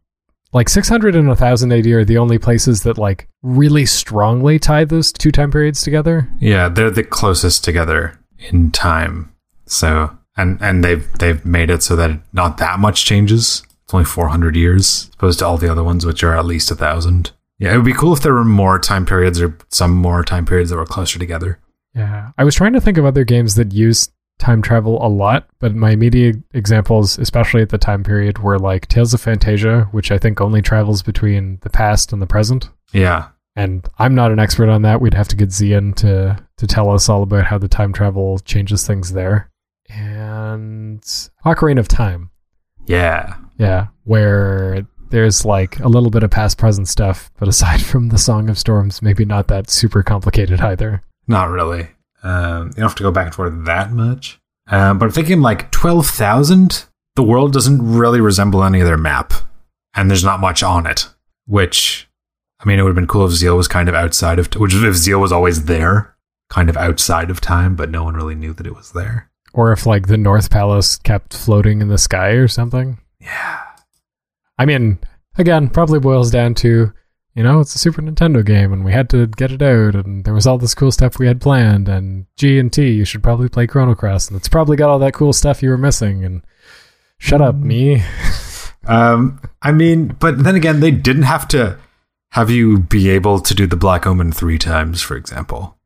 Like 0.54 0.70
600 0.70 1.16
and 1.16 1.28
1000 1.28 1.74
AD 1.74 1.88
are 1.88 2.06
the 2.06 2.20
only 2.20 2.38
places 2.38 2.84
that 2.84 3.00
like 3.00 3.28
really 3.42 3.88
strongly 3.88 4.60
tie 4.60 4.86
those 4.86 5.12
two 5.12 5.32
time 5.32 5.50
periods 5.50 5.82
together. 5.82 6.30
Yeah, 6.40 6.70
they're 6.70 6.92
the 6.92 7.04
closest 7.04 7.64
together 7.64 8.20
in 8.38 8.70
time. 8.70 9.34
So 9.66 10.16
and 10.36 10.62
and 10.62 10.84
they've 10.84 11.12
they've 11.20 11.46
made 11.46 11.70
it 11.70 11.84
so 11.84 11.96
that 11.96 12.20
not 12.34 12.58
that 12.58 12.80
much 12.80 13.06
changes. 13.06 13.64
It's 13.84 13.94
only 13.94 14.06
400 14.06 14.56
years 14.56 15.12
opposed 15.14 15.40
to 15.40 15.46
all 15.46 15.58
the 15.58 15.72
other 15.72 15.84
ones 15.84 16.06
which 16.06 16.24
are 16.24 16.38
at 16.38 16.46
least 16.46 16.72
a 16.72 16.76
1000. 16.76 17.32
Yeah, 17.60 17.74
it 17.74 17.78
would 17.78 17.86
be 17.86 17.94
cool 17.94 18.14
if 18.14 18.22
there 18.22 18.34
were 18.34 18.44
more 18.44 18.80
time 18.80 19.06
periods 19.06 19.42
or 19.42 19.58
some 19.70 19.92
more 19.92 20.24
time 20.24 20.46
periods 20.46 20.70
that 20.70 20.78
were 20.78 20.86
closer 20.86 21.20
together. 21.20 21.60
Yeah. 21.94 22.32
I 22.38 22.44
was 22.44 22.56
trying 22.56 22.74
to 22.74 22.82
think 22.82 22.98
of 22.98 23.06
other 23.06 23.24
games 23.24 23.56
that 23.56 23.74
use 23.74 24.10
time 24.40 24.62
travel 24.62 25.06
a 25.06 25.08
lot, 25.08 25.48
but 25.60 25.76
my 25.76 25.92
immediate 25.92 26.38
examples, 26.54 27.18
especially 27.18 27.62
at 27.62 27.70
the 27.70 27.78
time 27.78 28.04
period, 28.04 28.40
were 28.40 28.58
like 28.58 28.88
Tales 28.88 29.14
of 29.14 29.22
Phantasia, 29.22 29.92
which 29.94 30.12
I 30.12 30.18
think 30.18 30.42
only 30.42 30.62
travels 30.62 31.04
between 31.04 31.60
the 31.62 31.70
past 31.70 32.12
and 32.12 32.22
the 32.22 32.28
present. 32.28 32.70
Yeah. 32.92 33.30
And 33.56 33.88
I'm 34.00 34.16
not 34.16 34.32
an 34.32 34.40
expert 34.40 34.70
on 34.70 34.82
that. 34.82 35.00
We'd 35.00 35.14
have 35.14 35.28
to 35.28 35.36
get 35.36 35.50
Zian 35.50 35.96
to 35.98 36.44
to 36.58 36.68
tell 36.68 36.90
us 36.90 37.08
all 37.08 37.24
about 37.24 37.46
how 37.46 37.58
the 37.58 37.68
time 37.68 37.94
travel 37.94 38.40
changes 38.40 38.88
things 38.88 39.14
there. 39.14 39.52
And 39.96 41.02
Ocarina 41.46 41.80
of 41.80 41.88
Time. 41.88 42.32
Yeah. 42.86 43.36
Yeah, 43.58 43.88
where 44.04 44.86
there's 45.10 45.46
like 45.46 45.80
a 45.80 45.88
little 45.88 46.10
bit 46.10 46.24
of 46.24 46.32
past 46.32 46.58
present 46.58 46.88
stuff, 46.88 47.32
but 47.38 47.48
aside 47.48 47.82
from 47.86 48.10
the 48.10 48.18
Song 48.18 48.50
of 48.50 48.58
Storms, 48.58 49.02
maybe 49.02 49.26
not 49.26 49.48
that 49.48 49.70
super 49.70 50.04
complicated 50.04 50.60
either. 50.62 51.04
Not 51.28 51.50
really. 51.50 51.88
Um, 52.24 52.68
you 52.68 52.74
don't 52.74 52.90
have 52.90 52.96
to 52.96 53.04
go 53.04 53.12
back 53.12 53.28
and 53.28 53.36
forth 53.36 53.66
that 53.66 53.92
much. 53.92 54.40
Um, 54.68 54.98
but 54.98 55.06
I'm 55.06 55.12
thinking 55.12 55.42
like 55.42 55.72
12,000, 55.72 56.86
the 57.16 57.24
world 57.24 57.54
doesn't 57.54 57.82
really 57.82 58.22
resemble 58.22 58.64
any 58.64 58.82
other 58.82 58.98
map. 58.98 59.34
And 59.94 60.10
there's 60.10 60.24
not 60.24 60.40
much 60.40 60.64
on 60.64 60.88
it. 60.88 61.08
Which, 61.46 62.10
I 62.60 62.68
mean, 62.68 62.80
it 62.80 62.84
would 62.84 62.90
have 62.90 62.96
been 62.96 63.08
cool 63.08 63.26
if 63.26 63.34
Zeal 63.34 63.58
was 63.58 63.68
kind 63.68 63.90
of 63.90 63.96
outside 63.96 64.40
of, 64.40 64.52
which 64.56 64.74
if 64.74 64.96
Zeal 64.96 65.20
was 65.20 65.32
always 65.32 65.66
there, 65.66 66.16
kind 66.50 66.70
of 66.70 66.78
outside 66.78 67.30
of 67.30 67.42
time, 67.42 67.76
but 67.76 67.92
no 67.92 68.04
one 68.04 68.16
really 68.16 68.36
knew 68.36 68.54
that 68.54 68.66
it 68.66 68.76
was 68.76 68.94
there. 68.94 69.30
Or 69.54 69.72
if 69.72 69.86
like 69.86 70.08
the 70.08 70.18
North 70.18 70.50
Palace 70.50 70.98
kept 70.98 71.34
floating 71.34 71.82
in 71.82 71.88
the 71.88 71.98
sky 71.98 72.32
or 72.32 72.48
something. 72.48 72.98
Yeah. 73.20 73.62
I 74.58 74.66
mean, 74.66 75.00
again, 75.38 75.70
probably 75.70 76.00
boils 76.00 76.32
down 76.32 76.56
to, 76.56 76.92
you 77.36 77.44
know, 77.44 77.60
it's 77.60 77.76
a 77.76 77.80
Super 77.80 78.02
Nintendo 78.02 78.46
game 78.46 78.74
and 78.74 78.84
we 78.84 78.92
had 78.92 79.10
to 79.12 79.28
get 79.28 79.52
it 79.52 79.62
out 79.62 79.96
and 79.96 80.26
there 80.26 80.34
was 80.34 80.48
all 80.48 80.58
this 80.58 80.76
cool 80.76 80.92
stuff 80.92 81.20
we 81.20 81.28
had 81.28 81.42
planned 81.42 81.88
and 81.88 82.26
G 82.38 82.60
and 82.60 82.74
T, 82.74 82.92
you 82.92 83.06
should 83.06 83.24
probably 83.24 83.50
play 83.50 83.68
Chrono 83.68 83.96
Cross 83.96 84.28
and 84.28 84.38
it's 84.38 84.50
probably 84.50 84.76
got 84.76 84.90
all 84.90 85.00
that 85.00 85.14
cool 85.14 85.34
stuff 85.34 85.62
you 85.62 85.70
were 85.70 85.78
missing 85.78 86.26
and 86.26 86.44
shut 87.20 87.42
up, 87.42 87.56
me. 87.56 88.04
Um, 88.86 89.40
I 89.62 89.72
mean, 89.72 90.08
but 90.20 90.44
then 90.44 90.56
again, 90.56 90.80
they 90.80 90.92
didn't 90.92 91.24
have 91.24 91.48
to 91.50 91.80
have 92.32 92.50
you 92.50 92.80
be 92.80 93.10
able 93.10 93.40
to 93.40 93.54
do 93.54 93.68
the 93.68 93.76
Black 93.76 94.06
Omen 94.06 94.32
three 94.32 94.58
times, 94.58 95.02
for 95.02 95.16
example. 95.16 95.78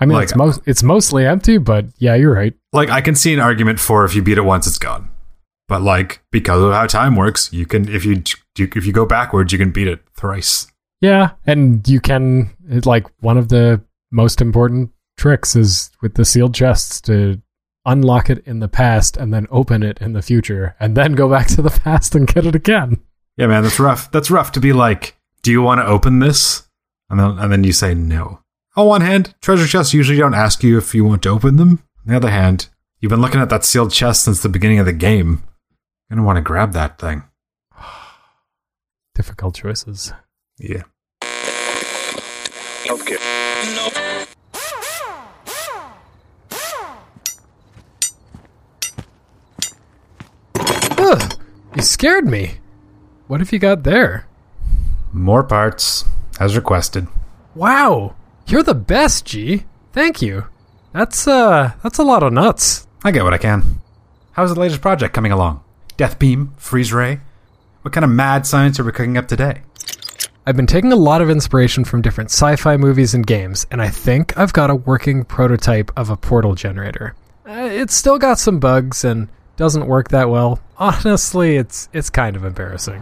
I 0.00 0.06
mean, 0.06 0.16
Like- 0.16 0.24
it's 0.24 0.36
most 0.36 0.60
it's 0.66 0.82
mostly 0.82 1.26
empty, 1.26 1.58
but 1.58 1.86
yeah, 1.98 2.14
you're 2.14 2.34
right. 2.34 2.54
like 2.72 2.90
I 2.90 3.00
can 3.00 3.14
see 3.14 3.32
an 3.34 3.40
argument 3.40 3.80
for 3.80 4.04
if 4.04 4.14
you 4.14 4.22
beat 4.22 4.38
it 4.38 4.44
once, 4.44 4.66
it's 4.66 4.78
gone. 4.78 5.08
But 5.68 5.82
like 5.82 6.22
because 6.30 6.62
of 6.62 6.72
how 6.72 6.86
time 6.86 7.16
works, 7.16 7.52
you 7.52 7.66
can 7.66 7.88
if 7.88 8.04
you 8.04 8.22
if 8.58 8.86
you 8.86 8.92
go 8.92 9.06
backwards, 9.06 9.52
you 9.52 9.58
can 9.58 9.70
beat 9.70 9.88
it 9.88 10.00
thrice. 10.16 10.66
Yeah, 11.00 11.30
and 11.46 11.86
you 11.88 12.00
can 12.00 12.50
like 12.84 13.06
one 13.20 13.36
of 13.38 13.48
the 13.48 13.82
most 14.10 14.40
important 14.40 14.90
tricks 15.16 15.54
is 15.56 15.90
with 16.02 16.14
the 16.14 16.24
sealed 16.24 16.54
chests 16.54 17.00
to 17.02 17.40
unlock 17.86 18.30
it 18.30 18.42
in 18.46 18.60
the 18.60 18.68
past 18.68 19.16
and 19.16 19.32
then 19.32 19.46
open 19.50 19.82
it 19.82 19.98
in 20.00 20.12
the 20.12 20.22
future 20.22 20.74
and 20.80 20.96
then 20.96 21.12
go 21.12 21.28
back 21.28 21.46
to 21.48 21.62
the 21.62 21.70
past 21.84 22.14
and 22.14 22.26
get 22.26 22.46
it 22.46 22.54
again. 22.54 23.00
Yeah, 23.36 23.46
man, 23.48 23.62
that's 23.62 23.78
rough. 23.80 24.10
That's 24.10 24.30
rough 24.30 24.52
to 24.52 24.60
be 24.60 24.72
like, 24.72 25.16
do 25.42 25.50
you 25.50 25.60
want 25.62 25.80
to 25.80 25.86
open 25.86 26.18
this? 26.20 26.62
And 27.10 27.18
then 27.20 27.38
and 27.38 27.52
then 27.52 27.64
you 27.64 27.72
say 27.72 27.94
no. 27.94 28.40
On 28.76 28.88
one 28.88 29.02
hand, 29.02 29.34
treasure 29.40 29.68
chests 29.68 29.94
usually 29.94 30.18
don't 30.18 30.34
ask 30.34 30.64
you 30.64 30.76
if 30.78 30.96
you 30.96 31.04
want 31.04 31.22
to 31.22 31.28
open 31.28 31.56
them. 31.56 31.82
On 32.04 32.10
the 32.10 32.16
other 32.16 32.30
hand, 32.30 32.68
you've 32.98 33.10
been 33.10 33.20
looking 33.20 33.40
at 33.40 33.48
that 33.50 33.64
sealed 33.64 33.92
chest 33.92 34.24
since 34.24 34.42
the 34.42 34.48
beginning 34.48 34.80
of 34.80 34.86
the 34.86 34.92
game. 34.92 35.44
You're 36.10 36.16
gonna 36.16 36.26
want 36.26 36.38
to 36.38 36.42
grab 36.42 36.72
that 36.72 36.98
thing. 36.98 37.22
Difficult 39.14 39.54
choices. 39.54 40.12
Yeah. 40.58 40.82
Okay. 42.90 43.16
Ugh. 50.98 51.34
You 51.76 51.82
scared 51.82 52.26
me. 52.26 52.58
What 53.28 53.38
have 53.38 53.52
you 53.52 53.60
got 53.60 53.84
there? 53.84 54.26
More 55.12 55.44
parts, 55.44 56.04
as 56.40 56.56
requested. 56.56 57.06
Wow, 57.54 58.16
you're 58.46 58.62
the 58.62 58.74
best, 58.74 59.26
G. 59.26 59.64
Thank 59.92 60.20
you. 60.22 60.46
That's 60.92 61.26
uh, 61.26 61.72
that's 61.82 61.98
a 61.98 62.04
lot 62.04 62.22
of 62.22 62.32
nuts. 62.32 62.86
I 63.02 63.10
get 63.10 63.24
what 63.24 63.34
I 63.34 63.38
can. 63.38 63.80
How's 64.32 64.54
the 64.54 64.60
latest 64.60 64.80
project 64.80 65.14
coming 65.14 65.32
along? 65.32 65.62
Death 65.96 66.18
Beam? 66.18 66.52
Freeze 66.56 66.92
Ray? 66.92 67.20
What 67.82 67.92
kind 67.92 68.04
of 68.04 68.10
mad 68.10 68.46
science 68.46 68.80
are 68.80 68.84
we 68.84 68.92
cooking 68.92 69.16
up 69.16 69.28
today? 69.28 69.62
I've 70.46 70.56
been 70.56 70.66
taking 70.66 70.92
a 70.92 70.96
lot 70.96 71.22
of 71.22 71.30
inspiration 71.30 71.84
from 71.84 72.02
different 72.02 72.30
sci-fi 72.30 72.76
movies 72.76 73.14
and 73.14 73.26
games, 73.26 73.66
and 73.70 73.80
I 73.80 73.88
think 73.88 74.36
I've 74.36 74.52
got 74.52 74.70
a 74.70 74.74
working 74.74 75.24
prototype 75.24 75.90
of 75.96 76.10
a 76.10 76.16
portal 76.16 76.54
generator. 76.54 77.14
Uh, 77.48 77.68
it's 77.70 77.94
still 77.94 78.18
got 78.18 78.38
some 78.38 78.58
bugs 78.58 79.04
and 79.04 79.28
doesn't 79.56 79.86
work 79.86 80.08
that 80.08 80.28
well. 80.28 80.60
Honestly, 80.78 81.56
it's 81.56 81.88
it's 81.92 82.10
kind 82.10 82.36
of 82.36 82.44
embarrassing. 82.44 83.00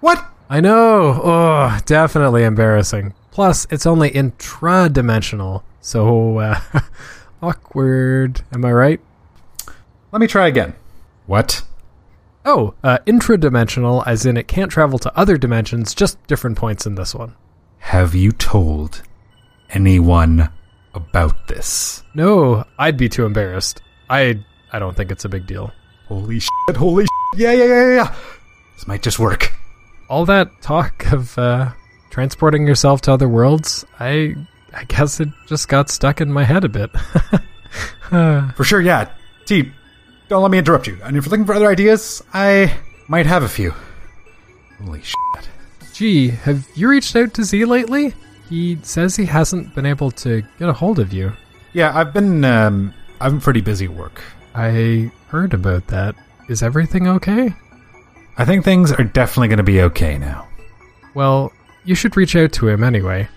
What? 0.00 0.24
I 0.48 0.60
know. 0.60 1.20
Oh, 1.22 1.78
definitely 1.84 2.44
embarrassing. 2.44 3.14
Plus, 3.40 3.66
it's 3.70 3.86
only 3.86 4.10
intra-dimensional, 4.10 5.64
so 5.80 6.40
uh, 6.40 6.60
awkward. 7.42 8.42
Am 8.52 8.66
I 8.66 8.70
right? 8.70 9.00
Let 10.12 10.20
me 10.20 10.26
try 10.26 10.46
again. 10.46 10.74
What? 11.24 11.62
Oh, 12.44 12.74
uh, 12.84 12.98
intradimensional, 13.06 14.06
as 14.06 14.26
in 14.26 14.36
it 14.36 14.46
can't 14.46 14.70
travel 14.70 14.98
to 14.98 15.18
other 15.18 15.38
dimensions, 15.38 15.94
just 15.94 16.22
different 16.26 16.58
points 16.58 16.84
in 16.84 16.96
this 16.96 17.14
one. 17.14 17.34
Have 17.78 18.14
you 18.14 18.30
told 18.30 19.00
anyone 19.70 20.50
about 20.92 21.48
this? 21.48 22.02
No, 22.12 22.64
I'd 22.78 22.98
be 22.98 23.08
too 23.08 23.24
embarrassed. 23.24 23.80
I 24.10 24.44
I 24.70 24.78
don't 24.78 24.94
think 24.94 25.10
it's 25.10 25.24
a 25.24 25.30
big 25.30 25.46
deal. 25.46 25.72
Holy 26.08 26.40
shit, 26.40 26.76
holy 26.76 27.04
shit. 27.04 27.40
Yeah, 27.40 27.52
yeah, 27.52 27.64
yeah, 27.64 27.94
yeah. 27.94 28.14
This 28.76 28.86
might 28.86 29.02
just 29.02 29.18
work. 29.18 29.54
All 30.10 30.26
that 30.26 30.60
talk 30.60 31.10
of 31.10 31.38
uh, 31.38 31.70
transporting 32.10 32.66
yourself 32.66 33.00
to 33.02 33.12
other 33.12 33.28
worlds, 33.28 33.84
I 33.98 34.34
I 34.74 34.84
guess 34.84 35.20
it 35.20 35.28
just 35.46 35.68
got 35.68 35.90
stuck 35.90 36.20
in 36.20 36.32
my 36.32 36.44
head 36.44 36.64
a 36.64 36.68
bit. 36.68 36.90
For 38.10 38.64
sure, 38.64 38.80
yeah. 38.80 39.10
T, 39.46 39.72
don't 40.28 40.42
let 40.42 40.50
me 40.50 40.58
interrupt 40.58 40.86
you. 40.86 40.98
And 41.02 41.16
if 41.16 41.24
you're 41.24 41.30
looking 41.30 41.46
for 41.46 41.54
other 41.54 41.68
ideas, 41.68 42.22
I 42.32 42.76
might 43.08 43.26
have 43.26 43.42
a 43.42 43.48
few. 43.48 43.74
Holy 44.84 45.02
shit. 45.02 45.48
gee, 45.92 46.28
have 46.28 46.68
you 46.74 46.88
reached 46.88 47.14
out 47.16 47.34
to 47.34 47.44
Z 47.44 47.64
lately? 47.64 48.14
He 48.48 48.78
says 48.82 49.16
he 49.16 49.26
hasn't 49.26 49.74
been 49.74 49.86
able 49.86 50.10
to 50.12 50.42
get 50.58 50.68
a 50.68 50.72
hold 50.72 50.98
of 50.98 51.12
you. 51.12 51.32
Yeah, 51.72 51.96
I've 51.96 52.12
been, 52.12 52.44
um, 52.44 52.92
I've 53.20 53.32
been 53.32 53.40
pretty 53.40 53.60
busy 53.60 53.84
at 53.86 53.92
work. 53.92 54.22
I 54.54 55.10
heard 55.28 55.54
about 55.54 55.86
that. 55.88 56.16
Is 56.48 56.62
everything 56.62 57.06
okay? 57.06 57.54
I 58.36 58.44
think 58.44 58.64
things 58.64 58.90
are 58.90 59.04
definitely 59.04 59.48
going 59.48 59.58
to 59.58 59.62
be 59.62 59.82
okay 59.82 60.18
now. 60.18 60.48
Well, 61.14 61.52
you 61.90 61.96
should 61.96 62.16
reach 62.16 62.36
out 62.36 62.52
to 62.52 62.68
him 62.68 62.84
anyway. 62.84 63.28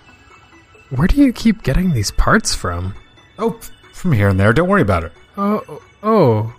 Where 0.91 1.07
do 1.07 1.15
you 1.15 1.33
keep 1.33 1.63
getting 1.63 1.91
these 1.91 2.11
parts 2.11 2.53
from? 2.53 2.93
Oh, 3.39 3.59
from 3.93 4.11
here 4.11 4.29
and 4.29 4.39
there. 4.39 4.53
Don't 4.53 4.69
worry 4.69 4.83
about 4.83 5.03
it. 5.03 5.11
Oh, 5.35 5.81
oh, 6.03 6.53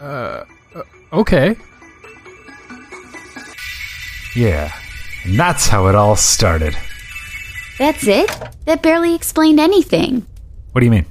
uh, 0.00 0.44
uh, 0.74 0.82
okay. 1.12 1.54
Yeah. 4.34 4.72
And 5.24 5.38
that's 5.38 5.68
how 5.68 5.88
it 5.88 5.94
all 5.94 6.16
started. 6.16 6.74
That's 7.78 8.06
it? 8.06 8.30
That 8.64 8.82
barely 8.82 9.14
explained 9.14 9.60
anything. 9.60 10.26
What 10.72 10.80
do 10.80 10.86
you 10.86 10.90
mean? 10.90 11.04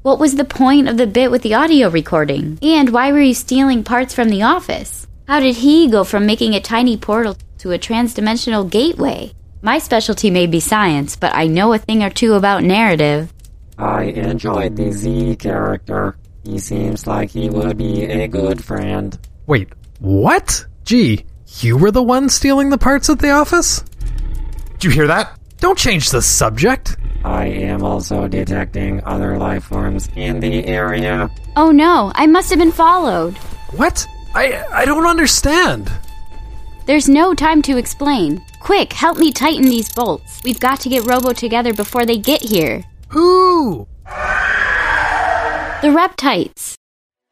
What 0.00 0.18
was 0.18 0.36
the 0.36 0.44
point 0.44 0.88
of 0.88 0.96
the 0.96 1.06
bit 1.06 1.30
with 1.30 1.42
the 1.42 1.52
audio 1.52 1.90
recording? 1.90 2.58
And 2.62 2.90
why 2.90 3.12
were 3.12 3.20
you 3.20 3.34
stealing 3.34 3.84
parts 3.84 4.14
from 4.14 4.30
the 4.30 4.42
office? 4.42 5.06
How 5.28 5.38
did 5.38 5.56
he 5.56 5.90
go 5.90 6.02
from 6.02 6.24
making 6.24 6.54
a 6.54 6.60
tiny 6.60 6.96
portal 6.96 7.36
to 7.58 7.72
a 7.72 7.78
transdimensional 7.78 8.70
gateway? 8.70 9.34
My 9.62 9.78
specialty 9.78 10.30
may 10.30 10.46
be 10.46 10.60
science, 10.60 11.16
but 11.16 11.34
I 11.34 11.46
know 11.46 11.72
a 11.72 11.78
thing 11.78 12.02
or 12.02 12.10
two 12.10 12.34
about 12.34 12.62
narrative. 12.62 13.32
I 13.78 14.04
enjoyed 14.04 14.76
the 14.76 14.92
Z 14.92 15.36
character. 15.36 16.16
He 16.44 16.58
seems 16.58 17.06
like 17.06 17.30
he 17.30 17.50
would 17.50 17.76
be 17.76 18.04
a 18.04 18.28
good 18.28 18.64
friend. 18.64 19.18
Wait, 19.46 19.68
what? 19.98 20.64
Gee, 20.84 21.24
you 21.60 21.76
were 21.76 21.90
the 21.90 22.02
one 22.02 22.28
stealing 22.28 22.70
the 22.70 22.78
parts 22.78 23.10
at 23.10 23.18
the 23.18 23.30
office? 23.30 23.82
Did 24.74 24.84
you 24.84 24.90
hear 24.90 25.06
that? 25.08 25.38
Don't 25.58 25.78
change 25.78 26.10
the 26.10 26.22
subject. 26.22 26.96
I 27.24 27.46
am 27.46 27.82
also 27.82 28.28
detecting 28.28 29.02
other 29.04 29.36
life 29.38 29.64
forms 29.64 30.08
in 30.14 30.38
the 30.38 30.64
area. 30.66 31.28
Oh 31.56 31.72
no, 31.72 32.12
I 32.14 32.26
must 32.26 32.50
have 32.50 32.58
been 32.58 32.72
followed. 32.72 33.36
What? 33.72 34.06
I 34.34 34.62
I 34.72 34.84
don't 34.84 35.06
understand. 35.06 35.90
There's 36.86 37.08
no 37.08 37.34
time 37.34 37.62
to 37.62 37.78
explain. 37.78 38.40
Quick, 38.60 38.92
help 38.92 39.18
me 39.18 39.32
tighten 39.32 39.64
these 39.64 39.92
bolts. 39.92 40.40
We've 40.44 40.60
got 40.60 40.78
to 40.80 40.88
get 40.88 41.04
Robo 41.04 41.32
together 41.32 41.74
before 41.74 42.06
they 42.06 42.16
get 42.16 42.40
here. 42.40 42.84
Who? 43.08 43.88
The 45.82 45.92
Reptites. 45.92 46.76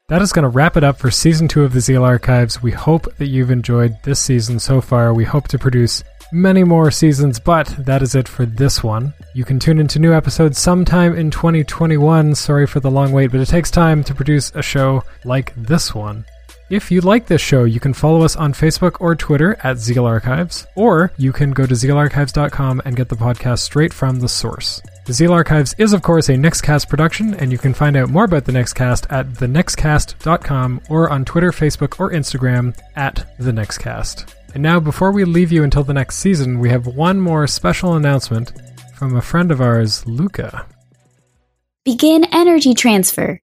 That 0.09 0.23
is 0.23 0.33
going 0.33 0.43
to 0.43 0.49
wrap 0.49 0.77
it 0.77 0.83
up 0.83 0.99
for 0.99 1.13
season 1.13 1.47
two 1.47 1.63
of 1.63 1.73
the 1.73 1.81
Zeal 1.81 2.05
Archives. 2.05 2.65
We 2.65 2.73
hope 2.73 3.15
that 3.19 3.29
you've 3.29 3.53
enjoyed 3.53 3.97
this 4.03 4.19
season 4.19 4.59
so 4.59 4.81
far. 4.81 5.15
We 5.15 5.25
hope 5.25 5.47
to 5.49 5.59
produce 5.59 6.03
many 6.33 6.65
more 6.65 6.91
seasons, 6.91 7.39
but 7.39 7.69
that 7.79 8.03
is 8.03 8.17
it 8.17 8.27
for 8.27 8.45
this 8.45 8.83
one. 8.83 9.15
You 9.35 9.45
can 9.45 9.61
tune 9.61 9.79
into 9.79 10.01
new 10.01 10.13
episodes 10.13 10.59
sometime 10.59 11.15
in 11.15 11.31
2021. 11.31 12.35
Sorry 12.35 12.67
for 12.67 12.81
the 12.81 12.91
long 12.91 13.13
wait, 13.13 13.31
but 13.31 13.39
it 13.39 13.47
takes 13.47 13.71
time 13.71 14.03
to 14.03 14.15
produce 14.17 14.51
a 14.57 14.63
show 14.63 15.05
like 15.25 15.55
this 15.55 15.95
one. 15.95 16.25
If 16.71 16.91
you 16.91 17.03
like 17.03 17.27
this 17.27 17.43
show, 17.43 17.65
you 17.65 17.79
can 17.79 17.93
follow 17.93 18.23
us 18.23 18.37
on 18.37 18.55
Facebook 18.55 18.97
or 18.99 19.15
Twitter 19.15 19.59
at 19.63 19.77
Zeal 19.77 20.07
Archives, 20.07 20.67
or 20.75 21.13
you 21.19 21.31
can 21.31 21.51
go 21.51 21.67
to 21.67 21.75
zealarchives.com 21.75 22.81
and 22.87 22.97
get 22.97 23.11
the 23.11 23.17
podcast 23.17 23.59
straight 23.59 23.93
from 23.93 24.21
the 24.21 24.29
source. 24.29 24.81
The 25.05 25.13
Zeal 25.13 25.35
Archives 25.35 25.75
is, 25.77 25.93
of 25.93 26.01
course, 26.01 26.31
a 26.31 26.35
Nextcast 26.35 26.89
production, 26.89 27.35
and 27.35 27.53
you 27.53 27.59
can 27.59 27.75
find 27.75 27.99
out 27.99 28.09
more 28.09 28.25
about 28.25 28.47
the 28.47 28.53
Nextcast 28.53 29.13
at 29.13 29.29
thenextcast.com 29.35 30.81
or 30.89 31.11
on 31.11 31.27
Twitter, 31.27 31.51
Facebook, 31.51 32.01
or 32.01 32.11
Instagram 32.11 32.75
at 32.97 33.27
the 33.39 33.53
Nextcast. 33.53 34.33
And 34.55 34.63
now, 34.63 34.81
before 34.81 35.13
we 35.13 35.25
leave 35.25 35.53
you 35.53 35.65
until 35.65 35.85
the 35.85 35.93
next 35.93 36.17
season, 36.17 36.61
we 36.61 36.71
have 36.71 36.87
one 36.87 37.21
more 37.21 37.47
special 37.47 37.93
announcement 37.95 38.53
from 38.95 39.15
a 39.15 39.21
friend 39.21 39.53
of 39.53 39.61
ours, 39.61 40.07
Lucca. 40.07 40.67
Begin 41.85 42.25
energy 42.33 42.73
transfer. 42.73 43.39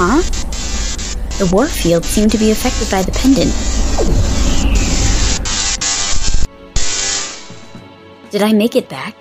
Huh? 0.00 0.22
The 1.42 1.50
warp 1.52 1.70
field 1.70 2.04
seemed 2.04 2.30
to 2.30 2.38
be 2.38 2.52
affected 2.52 2.88
by 2.88 3.02
the 3.02 3.10
pendant. 3.10 3.50
Did 8.30 8.42
I 8.42 8.52
make 8.52 8.76
it 8.76 8.88
back? 8.88 9.16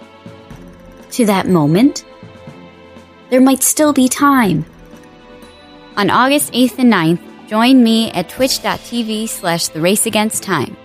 To 1.13 1.25
that 1.25 1.47
moment? 1.47 2.05
There 3.31 3.41
might 3.41 3.63
still 3.63 3.91
be 3.91 4.07
time. 4.07 4.67
On 5.95 6.11
August 6.11 6.53
8th 6.53 6.77
and 6.77 6.93
9th, 6.93 7.47
join 7.47 7.83
me 7.83 8.11
at 8.11 8.29
twitch.tv 8.29 9.29
slash 9.29 9.69
the 9.69 9.81
race 9.81 10.05
against 10.05 10.43
time. 10.43 10.77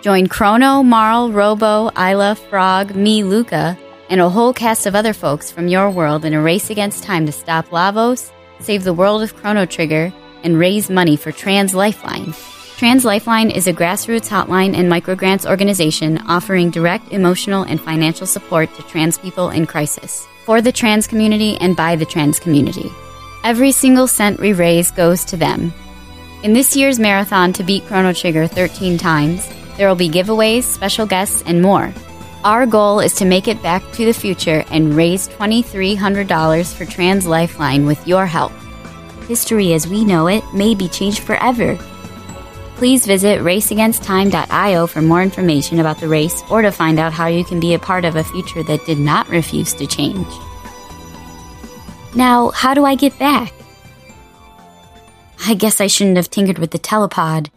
Join 0.00 0.26
Crono, 0.26 0.82
Marle, 0.82 1.30
Robo, 1.30 1.90
Ayla, 1.90 2.38
Frog, 2.48 2.94
me, 2.94 3.22
Lucca, 3.22 3.76
and 4.08 4.22
a 4.22 4.30
whole 4.30 4.54
cast 4.54 4.86
of 4.86 4.94
other 4.94 5.12
folks 5.12 5.52
from 5.52 5.68
your 5.68 5.90
world 5.90 6.24
in 6.24 6.32
a 6.32 6.40
race 6.40 6.70
against 6.70 7.04
time 7.04 7.26
to 7.26 7.32
stop 7.32 7.68
Lavos, 7.68 8.30
save 8.60 8.84
the 8.84 8.94
world 8.94 9.22
of 9.22 9.36
Chrono 9.36 9.66
Trigger, 9.66 10.12
and 10.42 10.58
raise 10.58 10.90
money 10.90 11.16
for 11.16 11.32
Trans 11.32 11.74
Lifeline. 11.74 12.34
Trans 12.76 13.04
Lifeline 13.04 13.50
is 13.50 13.66
a 13.66 13.72
grassroots 13.72 14.28
hotline 14.28 14.76
and 14.76 14.90
microgrants 14.90 15.48
organization 15.48 16.18
offering 16.26 16.70
direct 16.70 17.12
emotional 17.12 17.62
and 17.62 17.80
financial 17.80 18.26
support 18.26 18.74
to 18.74 18.82
trans 18.82 19.16
people 19.16 19.50
in 19.50 19.66
crisis, 19.66 20.26
for 20.44 20.60
the 20.60 20.72
trans 20.72 21.06
community 21.06 21.56
and 21.58 21.76
by 21.76 21.96
the 21.96 22.04
trans 22.04 22.38
community. 22.38 22.90
Every 23.44 23.72
single 23.72 24.06
cent 24.06 24.40
we 24.40 24.52
raise 24.52 24.90
goes 24.90 25.24
to 25.26 25.36
them. 25.36 25.72
In 26.42 26.52
this 26.52 26.76
year's 26.76 26.98
marathon 26.98 27.52
to 27.54 27.62
beat 27.62 27.86
Chrono 27.86 28.12
Trigger 28.12 28.46
13 28.46 28.98
times, 28.98 29.48
there 29.76 29.88
will 29.88 29.96
be 29.96 30.10
giveaways, 30.10 30.64
special 30.64 31.06
guests, 31.06 31.42
and 31.46 31.62
more. 31.62 31.92
Our 32.44 32.66
goal 32.66 33.00
is 33.00 33.14
to 33.14 33.24
make 33.24 33.48
it 33.48 33.62
back 33.62 33.82
to 33.92 34.04
the 34.04 34.12
future 34.12 34.66
and 34.70 34.94
raise 34.94 35.28
$2,300 35.28 36.74
for 36.74 36.84
Trans 36.84 37.26
Lifeline 37.26 37.86
with 37.86 38.06
your 38.06 38.26
help. 38.26 38.52
History 39.26 39.72
as 39.72 39.88
we 39.88 40.04
know 40.04 40.26
it 40.26 40.44
may 40.52 40.74
be 40.74 40.86
changed 40.86 41.20
forever. 41.20 41.78
Please 42.76 43.06
visit 43.06 43.40
raceagainsttime.io 43.40 44.86
for 44.86 45.00
more 45.00 45.22
information 45.22 45.80
about 45.80 46.00
the 46.00 46.08
race 46.08 46.42
or 46.50 46.60
to 46.60 46.70
find 46.70 46.98
out 46.98 47.14
how 47.14 47.28
you 47.28 47.46
can 47.46 47.60
be 47.60 47.72
a 47.72 47.78
part 47.78 48.04
of 48.04 48.16
a 48.16 48.24
future 48.24 48.62
that 48.64 48.84
did 48.84 48.98
not 48.98 49.26
refuse 49.30 49.72
to 49.72 49.86
change. 49.86 50.28
Now, 52.14 52.50
how 52.50 52.74
do 52.74 52.84
I 52.84 52.94
get 52.94 53.18
back? 53.18 53.54
I 55.46 55.54
guess 55.54 55.80
I 55.80 55.86
shouldn't 55.86 56.18
have 56.18 56.28
tinkered 56.28 56.58
with 56.58 56.72
the 56.72 56.78
telepod. 56.78 57.48